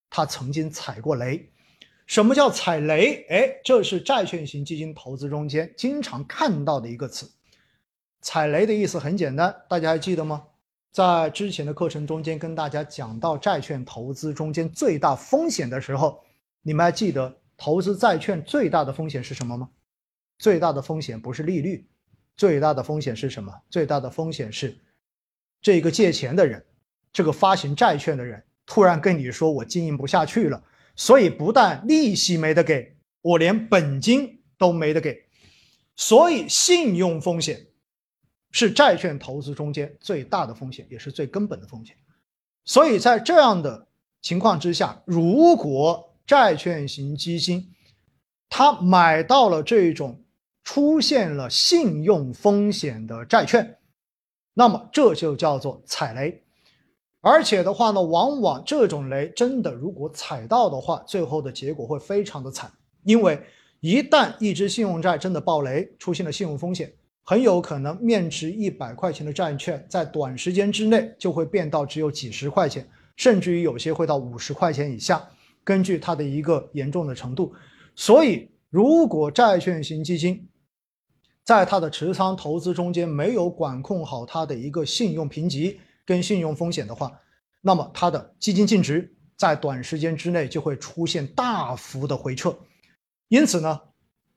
[0.09, 1.51] 它曾经踩过雷。
[2.07, 3.27] 什么叫踩雷？
[3.29, 7.29] 哎，这是债券型基金投资中间经常看到的一个词。
[8.21, 10.45] 踩雷的意思很简单，大家还记得吗？
[10.91, 16.23] 在之前的课程中间跟大家讲到债券投资中间最大风险的时候，
[16.63, 19.69] 你们还记得投资债券最大的风险是什么吗？
[20.39, 21.87] 最大的风险不是利率，
[22.35, 23.53] 最大的风险是什么？
[23.69, 24.75] 最大的风险是。
[25.61, 26.65] 这个借钱的人，
[27.11, 30.63] 这个发行债券的人突然跟你说我经营不下去了，
[30.95, 35.25] 所以不但利息没得给，我连本金都没得给，
[35.95, 37.67] 所以信用风险
[38.51, 41.95] 是债券投资中间最大的风险，也是最根本的风险。
[42.65, 43.87] 所以在这样的
[44.21, 47.73] 情况之下，如果债券型基金
[48.49, 50.23] 它买到了这种
[50.63, 53.77] 出现了信用风险的债券，
[54.59, 56.41] 那么这就叫做踩雷。
[57.21, 62.71] 而且的话呢，往往这种雷真的如果踩到的话，最后的结果会非常的惨。
[63.03, 63.39] 因为
[63.81, 66.91] 一旦一只信用债真的爆雷，出现了信用风险，
[67.23, 75.23] 很有可能面值一百块钱的债券，在短时间之内就会变到只有几十块钱，甚至于有些会到五十块钱以下，
[75.63, 77.53] 根据它的一个严重的程度。
[77.95, 80.46] 所以，如果债券型基金
[81.47, 87.09] 在它的持仓投资中间没有管控好它的一个信用评级，跟信用风险的话，
[87.61, 92.53] 那么它的基金净值在短时间之内就会出现大幅的回撤。
[93.29, 93.79] 因此呢，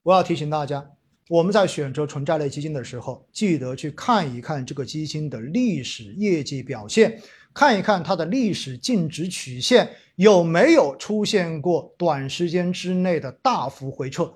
[0.04, 0.88] 我要提醒大家，
[1.28, 7.20] 我们在选择纯债类基金的时候，记得去看一看这个基金的历史业绩表现，
[7.52, 14.32] 看一看它的历史净值曲线有没有出现过短时间之内的大幅回撤。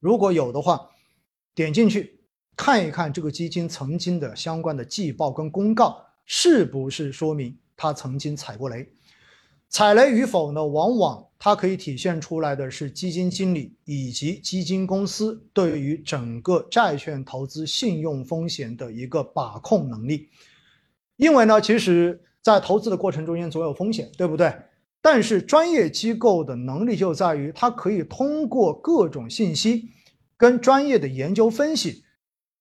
[0.00, 0.88] 如果有的话，
[1.54, 2.20] 点进去
[2.56, 6.04] 看一看这个基金曾经的相关的季报跟公告。
[6.26, 8.88] 是不是说明他曾经踩过雷？
[9.68, 10.64] 踩雷与否呢？
[10.64, 20.30] 往往它可以体现出来的是基金经理以及基金公司对于整个债券投资信用风险的一个把控能力。
[21.16, 24.50] 因为呢，其实，在投资的过程中间总有风险，对不对？
[25.02, 29.90] 但是专业机构的能力就在于，它可以通过各种信息
[30.36, 32.04] 跟专业的研究分析。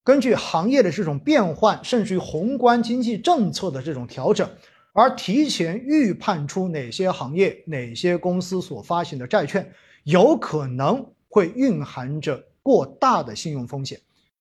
[0.03, 4.49] 根据行业的这种变换，甚至于宏观经济政策的这种调整，
[4.93, 9.71] 而提前预判出哪些行业、哪些公司所发行的债券
[10.03, 13.99] 有可能会蕴含着过大的信用风险，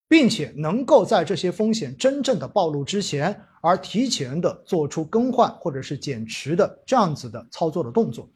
[0.09, 8.29] 并且能够在这些风险真正的暴露之前，而提前的做出更换或者是减持的这样子的操作的动作。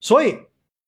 [0.00, 0.34] 所以，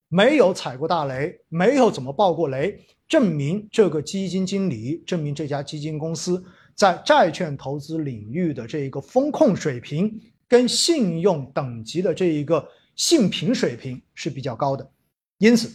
[0.08, 2.84] 没有踩过大雷，没有怎么爆过雷。
[3.08, 6.44] 证明这个基金经理，证明这家基金公司
[6.74, 14.90] 在债券投资领域的这一个风控水平跟信用等级的这一个信评水平是比较高的，
[15.38, 15.74] 因此，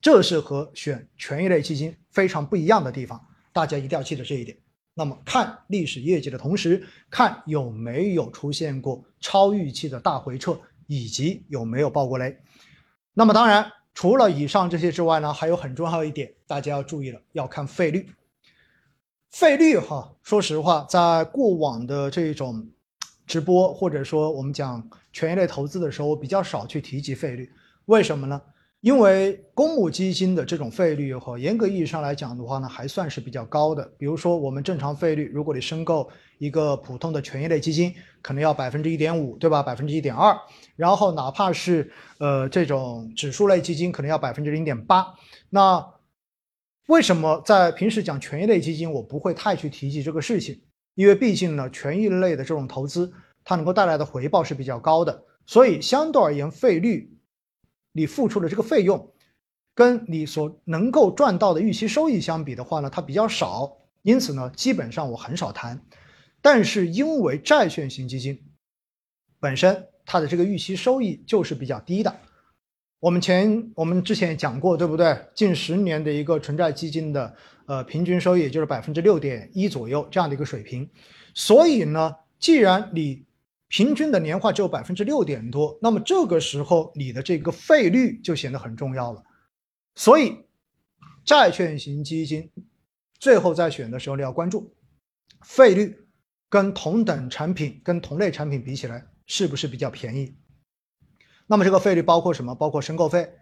[0.00, 3.20] 这是和选权益类基金非常不一样的地方，
[3.52, 4.56] 大家一定要记得这一点。
[4.94, 12.34] 那么看历史业绩的同时，看有没有出现过超预期的大回撤，以及有没有爆过雷。
[13.12, 13.70] 那么当然。
[13.94, 18.08] 除了以上这些之外呢，还有很重要一点，大家要注意了，要看费率。
[19.30, 22.68] 费率哈，说实话，在过往的这种
[23.26, 27.52] 直播或者说我们讲权益类投资的时候，我比较少去提及费率。
[27.86, 28.40] 为什么呢？
[28.80, 33.84] 因为公募基金的这种费率和严格意义上来讲的话呢，还算是比较高的。
[33.98, 39.62] 比如说我们正常费率，如果你申购一个普通的权益类基金，可能要百分之一点五，对吧？
[39.62, 40.34] 百分之一点二。
[40.76, 45.14] 然后哪怕是呃这种指数类基金，可能要百分之零点八。
[45.50, 45.86] 那
[46.86, 50.58] 为什么在平时讲权益类基金，我不会太去提及这个事情？
[50.94, 53.12] 因为毕竟呢，权益类的这种投资，
[53.44, 57.14] 它能够带来的回报是比较高的，所以相对而言，费率。
[57.92, 59.12] 你付出的这个费用，
[59.74, 65.80] 跟你所能够赚到的预期收益相比的话呢，它比较少，因此呢，基本上我很少谈。
[66.42, 68.40] 但是因为债券型基金
[69.38, 72.16] 本身它的这个预期收益就是比较低的，
[72.98, 75.26] 我们前我们之前也讲过，对不对？
[75.34, 77.34] 近十年的一个纯债基金的
[77.66, 80.88] 呃平均收益就是百分之六点一左右这样的一个水平，
[81.34, 83.24] 所以呢，既然你
[83.70, 89.22] 平均的年化只有百分之六点多，那么这个时候你的这个费率就显得很重要了。
[89.94, 90.44] 所以，
[91.24, 92.50] 债券型基金
[93.20, 94.74] 最后在选的时候，你要关注
[95.42, 95.96] 费率
[96.48, 100.34] 跟同等产品、跟同类产品比起来是不是比较便宜。
[101.46, 102.52] 那么这个费率包括什么？
[102.56, 103.32] 包括申购费，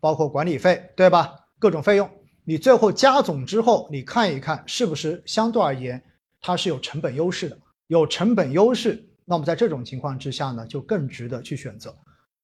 [0.00, 1.34] 包括管理费，对吧？
[1.58, 2.10] 各种费用，
[2.44, 6.04] 你最后加总之后，你看一看是不是相对而言
[6.42, 9.07] 它是有成本优势的，有成本优势。
[9.30, 11.94] 那么在这种情况之下呢，就更值得去选择，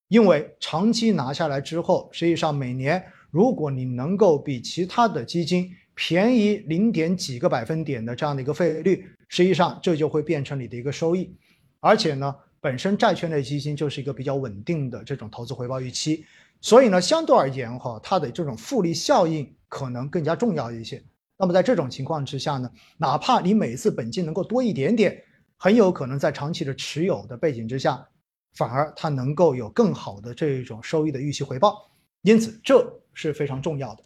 [0.09, 11.35] 因为长期拿下来之后，实际上每年如果你能够比其他的基金便宜零点几个百分点的这样的一个费率，实际上这就会变成你的一个收益。
[11.81, 16.27] 而且呢，本身债券类基金就是一个比较稳定的这种投资回报预期，
[16.61, 21.03] 所以呢，相对而言哈，它的这种复利效应可能更加重要一些。
[21.39, 25.24] 那么在这种情况之下呢，哪怕你每次本金能够多一点点。
[25.57, 28.09] 很有可能在长期的持有的背景之下，
[28.55, 31.91] 反而它能够有更好的这种收益的预期回报。
[32.23, 34.03] 因此，这是非常重要的。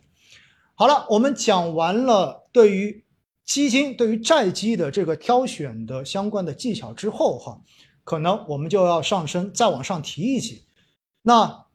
[0.74, 3.04] 好了，我们讲完了对于
[3.44, 7.60] 基金、对于债基的这个挑选的相关的技巧之后，哈，
[8.04, 10.64] 可能我们就要上升，再往上提一级。
[11.22, 11.66] 那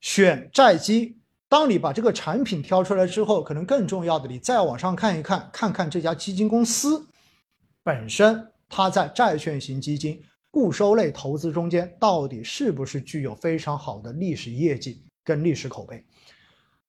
[0.00, 1.18] 选债基，
[1.48, 7.08] 当你把这个产品挑出来之后，可能更重要的，你再往上看一看，看看这家基金公司
[7.82, 15.02] 本身，它在债券型基金、固收类投资中间，到底是不是具有非常好的历史业绩。
[15.26, 16.04] 跟历史口碑，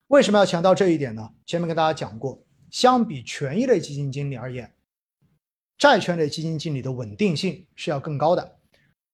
[0.10, 1.28] 为什么要强调这一点呢？
[1.48, 4.72] 前面跟大家讲过，相比权益类基金经理而言，
[5.76, 8.60] 债券类基金经理的稳定性是要更高的。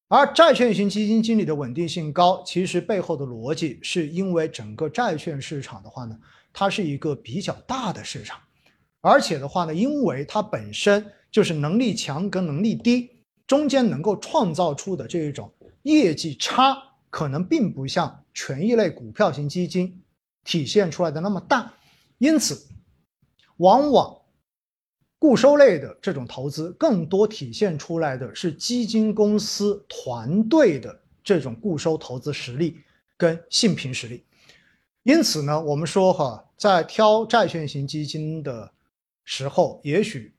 [0.10, 6.20] 而债券型基金经理的稳定性高，其实背后的逻辑是因为整个债券市场的话呢，
[6.52, 8.42] 它是一个比较大的市场，
[9.00, 13.10] 而且的话呢，因为它本身就是能力强跟能力低
[13.46, 16.78] 中间能够创造出的这一种业绩差，
[17.10, 18.24] 可能并不像。
[18.36, 20.02] 权益类股票型基金
[20.44, 21.72] 体现出来的那么大，
[22.18, 22.68] 因此，
[23.58, 24.22] 往往
[25.20, 32.78] 固收类的这种投资更多体现出来的是基金公司团队的这种固收投资实力
[33.16, 34.24] 跟信评实力。
[35.04, 38.72] 因此呢，我们说哈，在挑债券型基金的
[39.24, 40.33] 时候，也许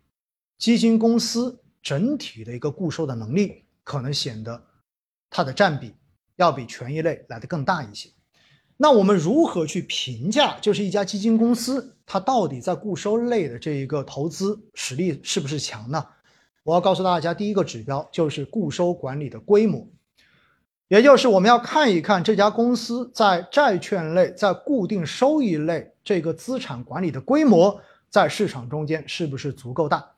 [0.65, 4.65] 基金公司整体的一个固收的能力可能显得
[5.29, 5.95] 它的占比。
[6.37, 8.09] 要比权益类来的更大一些，
[8.79, 10.59] 那我们如何去评价？
[10.61, 16.05] 就是一家基金公司它到底在固收类的这一个投资实力是不是强呢？
[16.63, 19.87] 我要告诉大家，第一个指标就是固收管理的规模，
[20.89, 30.14] 也就是我们要看一看这家公司在债券类、在固定收益类这个资产管理的规模在市场中间是不是足够大？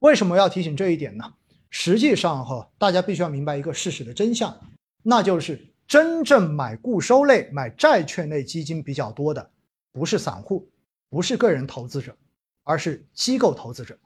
[0.00, 1.24] 为什么要提醒这一点呢？
[1.70, 4.58] 实际上哈，大家必须要明白一个事实的真相。
[5.02, 9.50] 那就是真正买固收类、买债券类基金比较多的，
[9.92, 10.68] 不是散户，
[11.10, 12.16] 不是个人投资者，
[12.64, 13.98] 而是机构投资者。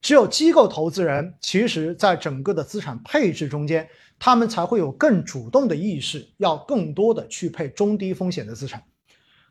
[0.00, 3.86] 只有机构投资人，其实在整个的资产配置中间，
[4.18, 8.82] 他们才会有更主动的意识，要更多的去配中低风险的资产。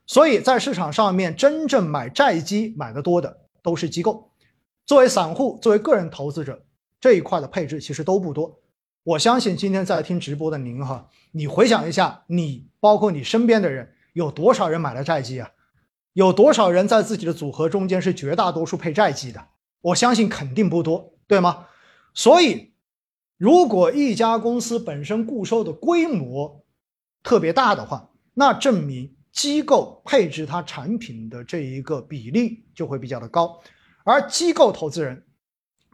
[0.08, 4.29] 所以在市场上面，真正买债基买的多的都是机构。
[4.90, 6.64] 作为散户，作为个人投资者，
[7.00, 8.60] 这一块的配置其实都不多。
[9.04, 15.52] 我相信今天在听直播的您哈，你回想一下，你包括你身边的人，有多少人买了债基啊？
[16.14, 19.50] 有多少人在自己的组合中间是绝大多数配债基的？
[19.82, 21.68] 我相信肯定不多，对吗？
[22.16, 22.72] 所以，
[23.38, 26.66] 如果一家公司本身固收的规模
[27.22, 33.62] 特别大的话，那证明机构配置它产品的这一个比例就会比较的高，
[34.10, 35.24] 而机构投资人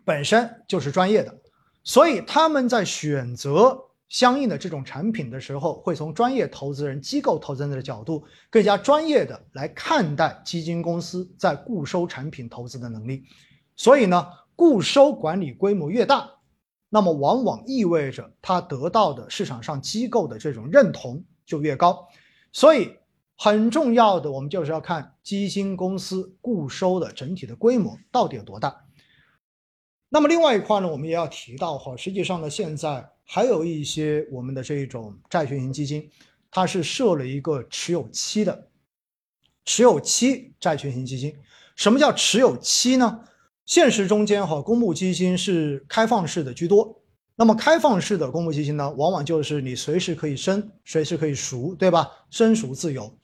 [0.05, 1.37] 本身就是专业的。
[1.83, 13.25] 所以他们在选择相应的这种产品的时候，会从专业投资人、机构投资人的角度，更加专业的来看待基金公司在固收产品投资的能力。
[13.75, 16.31] 所以呢，固收管理规模越大，
[16.89, 22.07] 那么往往意味着它得到的市场上机构的这种认同就越高。
[22.53, 22.95] 所以
[23.35, 28.85] 很重要的，我们就是要看基金公司固收的整体的规模到底有多大。
[30.07, 36.09] 那么另外一块呢，我们也要提到哈，实际上呢，现在还有一些我们的这种债券型基金，
[36.51, 38.69] 它是设了一个持有期的，
[39.65, 41.35] 持有期债券型基金。
[41.75, 43.25] 什么叫持有期呢？
[43.65, 47.01] 现实中间哈，公募基金是开放式的居多。
[47.35, 52.09] 那么开放式的公募基金呢，往往就是你随时可以升，随时可以赎，对吧？
[52.29, 53.17] 升赎自由。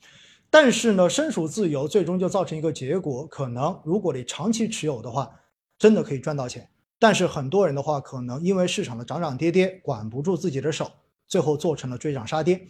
[0.52, 5.30] 但是呢，身处自由最终就造成一个结果，可能如果你长期持有的话，
[5.78, 6.68] 真的可以赚到钱。
[6.98, 10.90] 但是很多人的话，可能因为市场的涨涨跌跌，管不住自己的手，
[11.26, 12.68] 最后做成了追涨杀跌。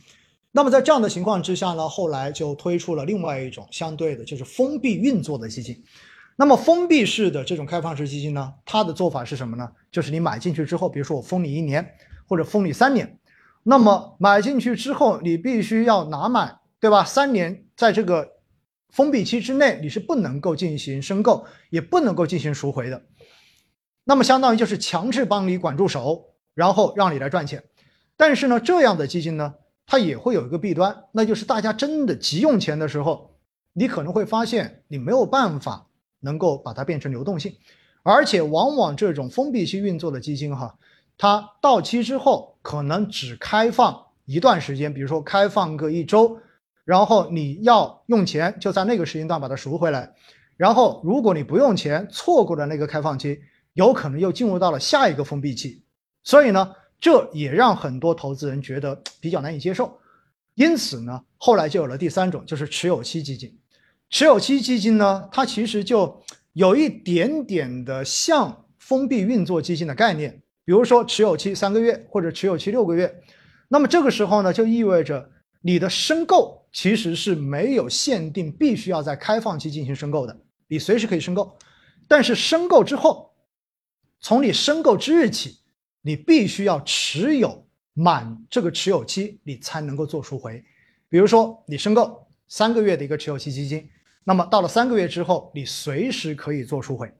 [0.52, 5.82] 那么在这样的情况之下呢，后来就推出了另外一种相对的，就是封闭运作的基金。
[6.36, 9.68] 那么封闭式的这种开放式基金呢，它的做法是什么呢？
[9.90, 11.96] 就是你买进去之后，比如说我封你一年，
[12.28, 13.18] 或者封你三年，
[13.64, 17.04] 那么买进去之后，你必须要拿满，对吧？
[17.04, 18.28] 三年在这个
[18.90, 23.04] 封闭期之内，你是不能够进行申购，也不能够进行赎回的。
[24.02, 27.62] 那么相当于就是强制帮你管住手，然后让你来赚钱。
[28.16, 29.54] 但是呢，这样的基金呢，
[29.86, 33.36] 它也会有一个弊端，那就是大家真的急用钱的时候，
[33.74, 35.86] 你可能会发现你没有办法
[36.18, 37.54] 能够把它变成流动性，
[38.02, 40.76] 而且往往这种封闭期运作的基金哈，
[41.16, 46.40] 它到期之后可能只开放一段时间，比如说开放个一周，
[46.84, 50.12] 然后你要用钱就在那个时间段把它赎回来，
[50.56, 53.40] 然后如果你不用钱，错过了那个开放期。
[53.74, 55.82] 有可能又进入到了下一个封闭期，
[56.24, 59.98] 所以呢，这也让很多投资人觉得比较难以接受。
[60.56, 63.58] 因此呢，后来就有了第三种，就是持有期基金。
[64.10, 66.22] 持有期基金呢，它其实就
[66.52, 73.22] 有一点点的像封闭运作基金的概念，比如说持有期三个月或者持有期六个月。
[73.68, 75.30] 那么这个时候呢，就意味着
[75.62, 80.36] 你的申购其实是没有限定必须要在开放期进行申购的，
[80.68, 81.56] 你随时可以申购。
[82.08, 83.30] 但是申购之后，
[84.20, 85.58] 从你申购之日起，
[86.00, 90.64] 你必须要持有满这个持有期，你才能够做赎回。
[91.08, 93.88] 比如说你申购三个月的一个持有期基金。
[94.24, 97.12] 那么到了三个月之后，你随时可以做赎回，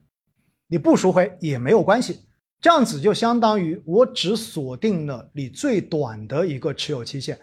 [0.68, 2.20] 你不赎回也没有关系。
[2.60, 7.36] 这样子就相当于我只锁定了你最短的一个持有期限，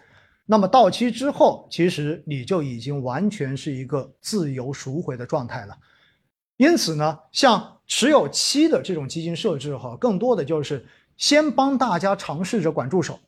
[0.50, 5.78] 那么到期之后，其实你就已经完全是一个自由赎回的状态了。
[6.56, 10.84] 因此呢，像持有期的这种基金设置哈，更多的就是
[11.16, 13.20] 先帮大家尝试着管住手，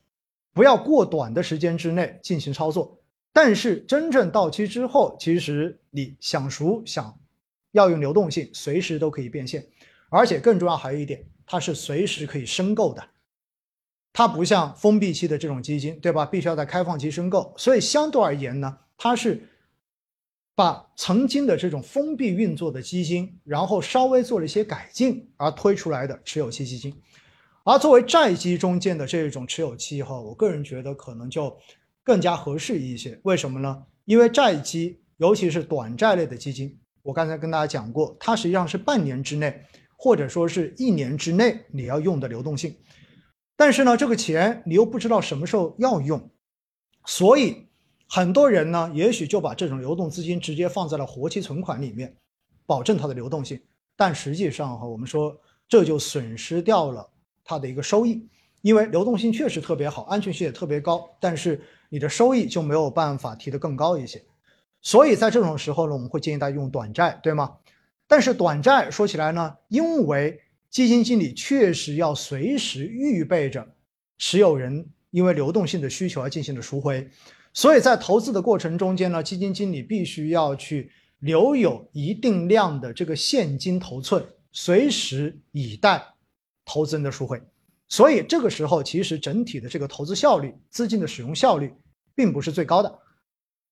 [0.52, 2.98] 不要过短的时间之内进行操作。
[3.32, 7.16] 但是真正到期之后，其实你想赎想
[7.70, 9.64] 要用流动性，随时都可以变现，
[10.08, 13.04] 而且更重要还有一点，它是随时可以申购的，
[14.12, 16.26] 它不像封闭期的这种基金，对吧？
[16.26, 19.48] 必须要在开放期申购，所以相对而言呢，它是
[20.54, 26.94] 把曾经的这种封闭运作的基金，然后稍微做了一些改进而推出来的持有期基金，
[27.64, 31.56] 而作为债基中间的这种持有期哈，我个人觉得可能就。
[32.04, 33.80] 更加合适一些，为什么呢？
[34.06, 39.62] 因为债基，尤其是短债类的基金，我刚才跟大家讲过，它实际上是半年之内，
[39.96, 42.74] 或者说是一年之内你要用的流动性。
[43.62, 46.28] 但是呢，这个钱你又不知道什么时候要用，
[47.06, 47.68] 所以
[48.08, 52.12] 很多人呢，也许就把这种流动资金直接放在了活期存款里面，
[52.66, 53.62] 保证它的流动性。
[53.96, 55.38] 但实际上哈，我们说
[55.68, 57.08] 这就损失掉了
[57.44, 58.28] 它的一个收益，
[58.62, 61.62] 因为流动性确实特别好，安全性也特别高，但是。
[61.88, 64.24] 你的收益就没有办法提得更高一些，
[64.80, 67.58] 所以在这种时候呢，我们会建议大家用短债，对吗？
[68.08, 70.40] 但是短债说起来呢，因为
[70.72, 73.64] 基金经理确实要随时预备着
[74.18, 77.08] 持有人因为流动性的需求而进行的赎回，
[77.52, 86.02] 所以在投资的过程中间呢，基金经理必须要去留有一定量的这个现金头寸，随时以待
[86.64, 87.40] 投资人的赎回。
[87.86, 91.72] 所以这个时候，其实整体的这个投资效率、资金的使用效率。
[92.14, 92.98] 并不是最高的。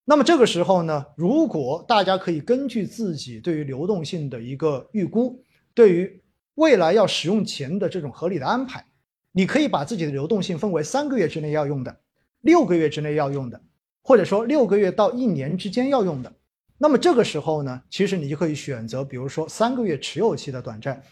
[0.07, 5.45] 那么这个时候呢，如果大家可以根据自己对于流动性的一个预估，
[5.75, 6.23] 对于
[6.61, 8.85] 未来要使用钱的这种合理的安排，
[9.33, 12.01] 你可以把自己的流动性分为三个月之内要用的，
[12.43, 13.59] 六个月之内要用的，
[14.03, 16.31] 或者说六个月到一年之间要用的。
[16.77, 21.03] 那么这个时候呢，其实你就可以选择，比如说三个月持有期的短债，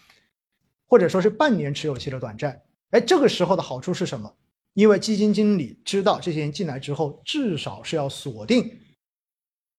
[0.87, 2.61] 或者说是半年持有期的短债。
[2.91, 4.31] 哎，这个时候的好处是什么？
[4.75, 8.79] 因为基金经理知道这些人进来之后，至少是要锁定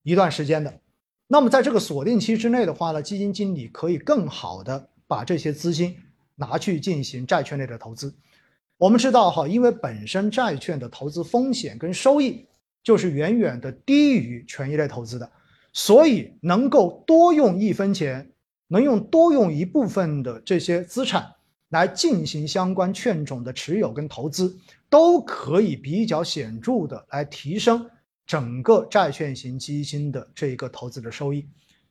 [0.03, 0.81] 一段时间的。
[1.29, 5.97] 那么在这个锁定期之内的话呢，基金经理可以更好的把这些资金
[6.37, 8.15] 拿去进行债券类的投资。
[8.79, 12.47] 我们知道哈，因为本身债券的投资风险跟收益
[12.85, 15.31] 就是远远的低于权益类投资的，
[15.73, 18.31] 所以能够多用一分钱，
[18.69, 21.35] 能用多用一部分的这些资产
[21.71, 24.57] 来进行相关券种的持有跟投资。
[24.89, 27.89] 都可以比较显著的来提升
[28.27, 31.47] 整个债券型基金的这一个投资的收益，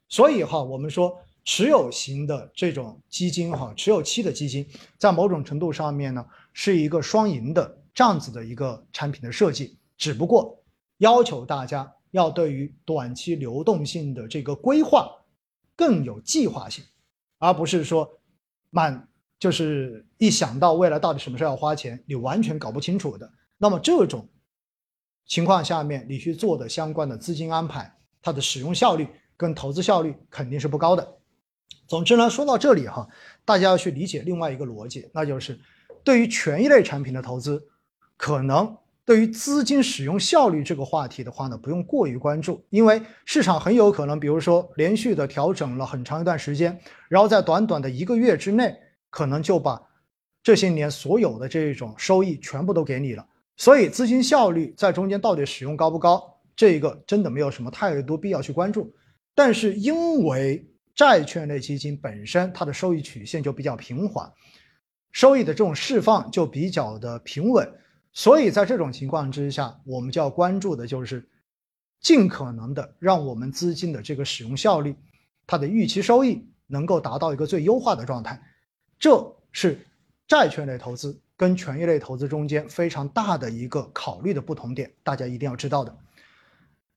[0.09, 1.17] 所以哈，我们说
[1.51, 4.63] 持有型的这种基金哈，持有期的基金，
[4.99, 6.23] 在某种程度上面呢，
[6.53, 10.63] 是一个双赢的这样子的一个产品的设计，只不过
[10.99, 15.09] 要求大家要对于短期流动性的这个规划
[15.75, 16.85] 更有计划性，
[17.39, 18.07] 而不是说
[18.69, 19.07] 满。
[19.39, 23.27] 就是一想到未来到底什么时候要花钱，你完全搞不清楚的。
[23.57, 24.29] 那么这种
[25.25, 27.91] 情况下面，你去做的相关的资金安排，
[28.21, 31.18] 它的使用效率跟投资效率肯定是不高的。
[31.87, 33.07] 总之呢，说到这里哈，
[33.45, 35.59] 大家要去理解另外一个逻辑，那就是
[36.03, 37.63] 对于权益类产品的投资，
[38.17, 48.75] 可能对于资金使用效率这个话题的话呢，不用过于关注，因为市场很有可能，比如说连续的调整了很长一段时间，然后在短短的一个月之内。
[49.11, 49.81] 可能就把
[50.43, 53.25] 这些年所有的这种收益全部都给你了，
[53.57, 58.93] 所以资金效率在中间到底使用高不高，这一个真的没有什么太多必要去关注。
[59.33, 60.63] 但是因为
[60.99, 64.29] 债券类基金本身它的收益曲线就比较平缓，
[65.13, 67.71] 收益的这种释放就比较的平稳，
[68.11, 71.25] 所以在这种情况之下，我们就要关注的就是
[72.01, 74.93] 尽可能的让我们资金的这个使用效率，
[75.47, 78.43] 它的预期收益能够达到一个最优化的状态。
[78.99, 79.79] 这是
[80.27, 85.97] 债券类投资跟权益类投资中间非常大的一个考虑的不同点，大家一定要知道的。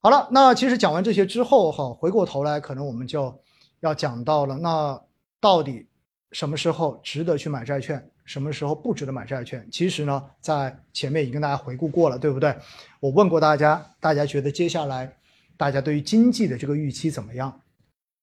[0.00, 3.40] 好了，那其实讲完这些之后哈，回过头来可能我们就
[3.83, 5.01] 要讲到了，那
[5.41, 5.87] 到底
[6.30, 9.68] 什么时候值得去买债券，什么时候不值得买债券？
[9.70, 12.57] 其实呢，在前面已经跟大家回顾过了，对不对？
[13.01, 15.16] 我问过大家，大家觉得接下来
[15.57, 17.61] 大家对于经济的这个预期怎么样？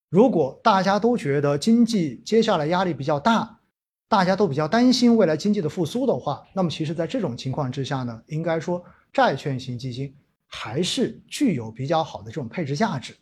[0.09, 3.59] 如果大家都觉得经济接下来压力比较大，
[4.07, 10.15] 大家都比较担心未来经济的复苏的话，那么其实，在这种情况之下呢，应该说债券型基金
[10.47, 13.13] 还是具有比较好的这种配置价值。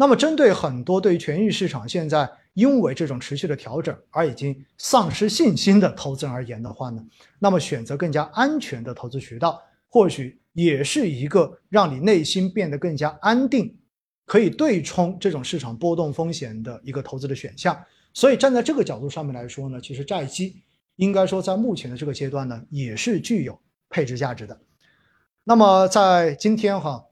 [0.00, 7.04] 那么，针对很多对于权益市场现在因为这种持续的调整而已经丧失信心的投资人而言的话呢，
[7.40, 13.76] 那么选择更加安全的投资渠道，或许也是一个让你内心变得更加安定，
[14.24, 17.76] 可以对冲这种市场波动风险的一个投资的选项。
[18.14, 20.62] 所以站在这个角度上面来说呢，其实债基
[20.94, 24.60] 应该说在目前的这个阶段呢，也是具有配置价值的。
[25.42, 27.04] 那么在今天哈，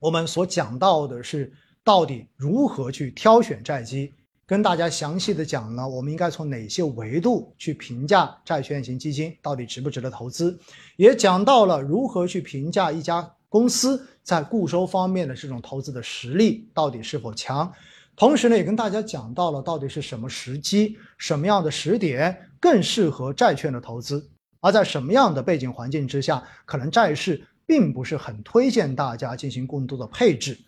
[0.00, 1.52] 我们所讲到的是
[1.84, 4.12] 到底如何去挑选债基，
[4.46, 10.58] 跟大家详细的讲呢，我们应该从哪些维度去评价债券型基金到底值不值得投资，
[10.96, 17.72] 也讲到了如何去评价一家公司在固收方面的这种投资的实力到底是否强。
[18.16, 24.28] 同时呢，也跟大家讲到了到底是什么时机、什么样的时点更适合债券的投资，
[24.60, 30.58] 而在什么样的背景环境之下，可能债市并不是很推荐大家进行更多的配置。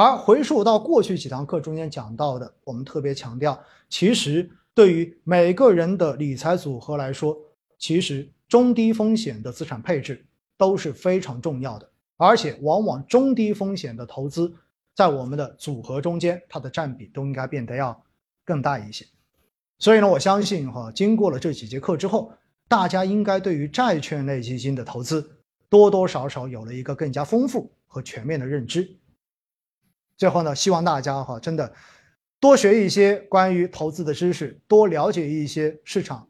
[0.00, 7.36] 而回溯到过去几堂课中间讲到的，我们特别强调，其实对于每个人的理财组合来说，
[7.78, 10.24] 其实中低风险的资产配置
[10.56, 11.86] 都是非常重要的，
[12.16, 14.50] 而且往往中低风险的投资。
[14.94, 18.02] 在我们的组合中间，它的占比都应该变得要
[18.42, 19.04] 更大一些。
[19.78, 22.32] 所以呢，我相信哈，经过了这几节课之后，
[22.68, 25.30] 大家应该对于债券类基金的投资
[25.68, 28.96] 多多少少有了一个更加丰富和全面的认知。
[30.20, 31.72] 最后呢，希望大家哈真的
[32.38, 36.28] 多学一些关于投资的知识，多了解一些市场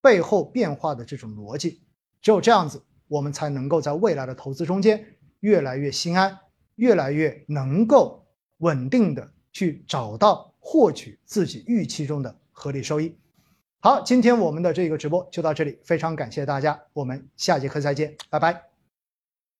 [0.00, 1.82] 背后变化的这种逻辑。
[2.22, 5.04] 只有这样子，我们才能够在未来的投资中间
[5.40, 6.38] 越来越心安。
[6.76, 8.26] 越来越能够
[8.58, 13.16] 稳定的去找到获取自己预期中的合理收益。
[13.80, 18.75] 好，今天我们的这个直播就到这里，非常感谢大家，我们下节课再见，拜拜。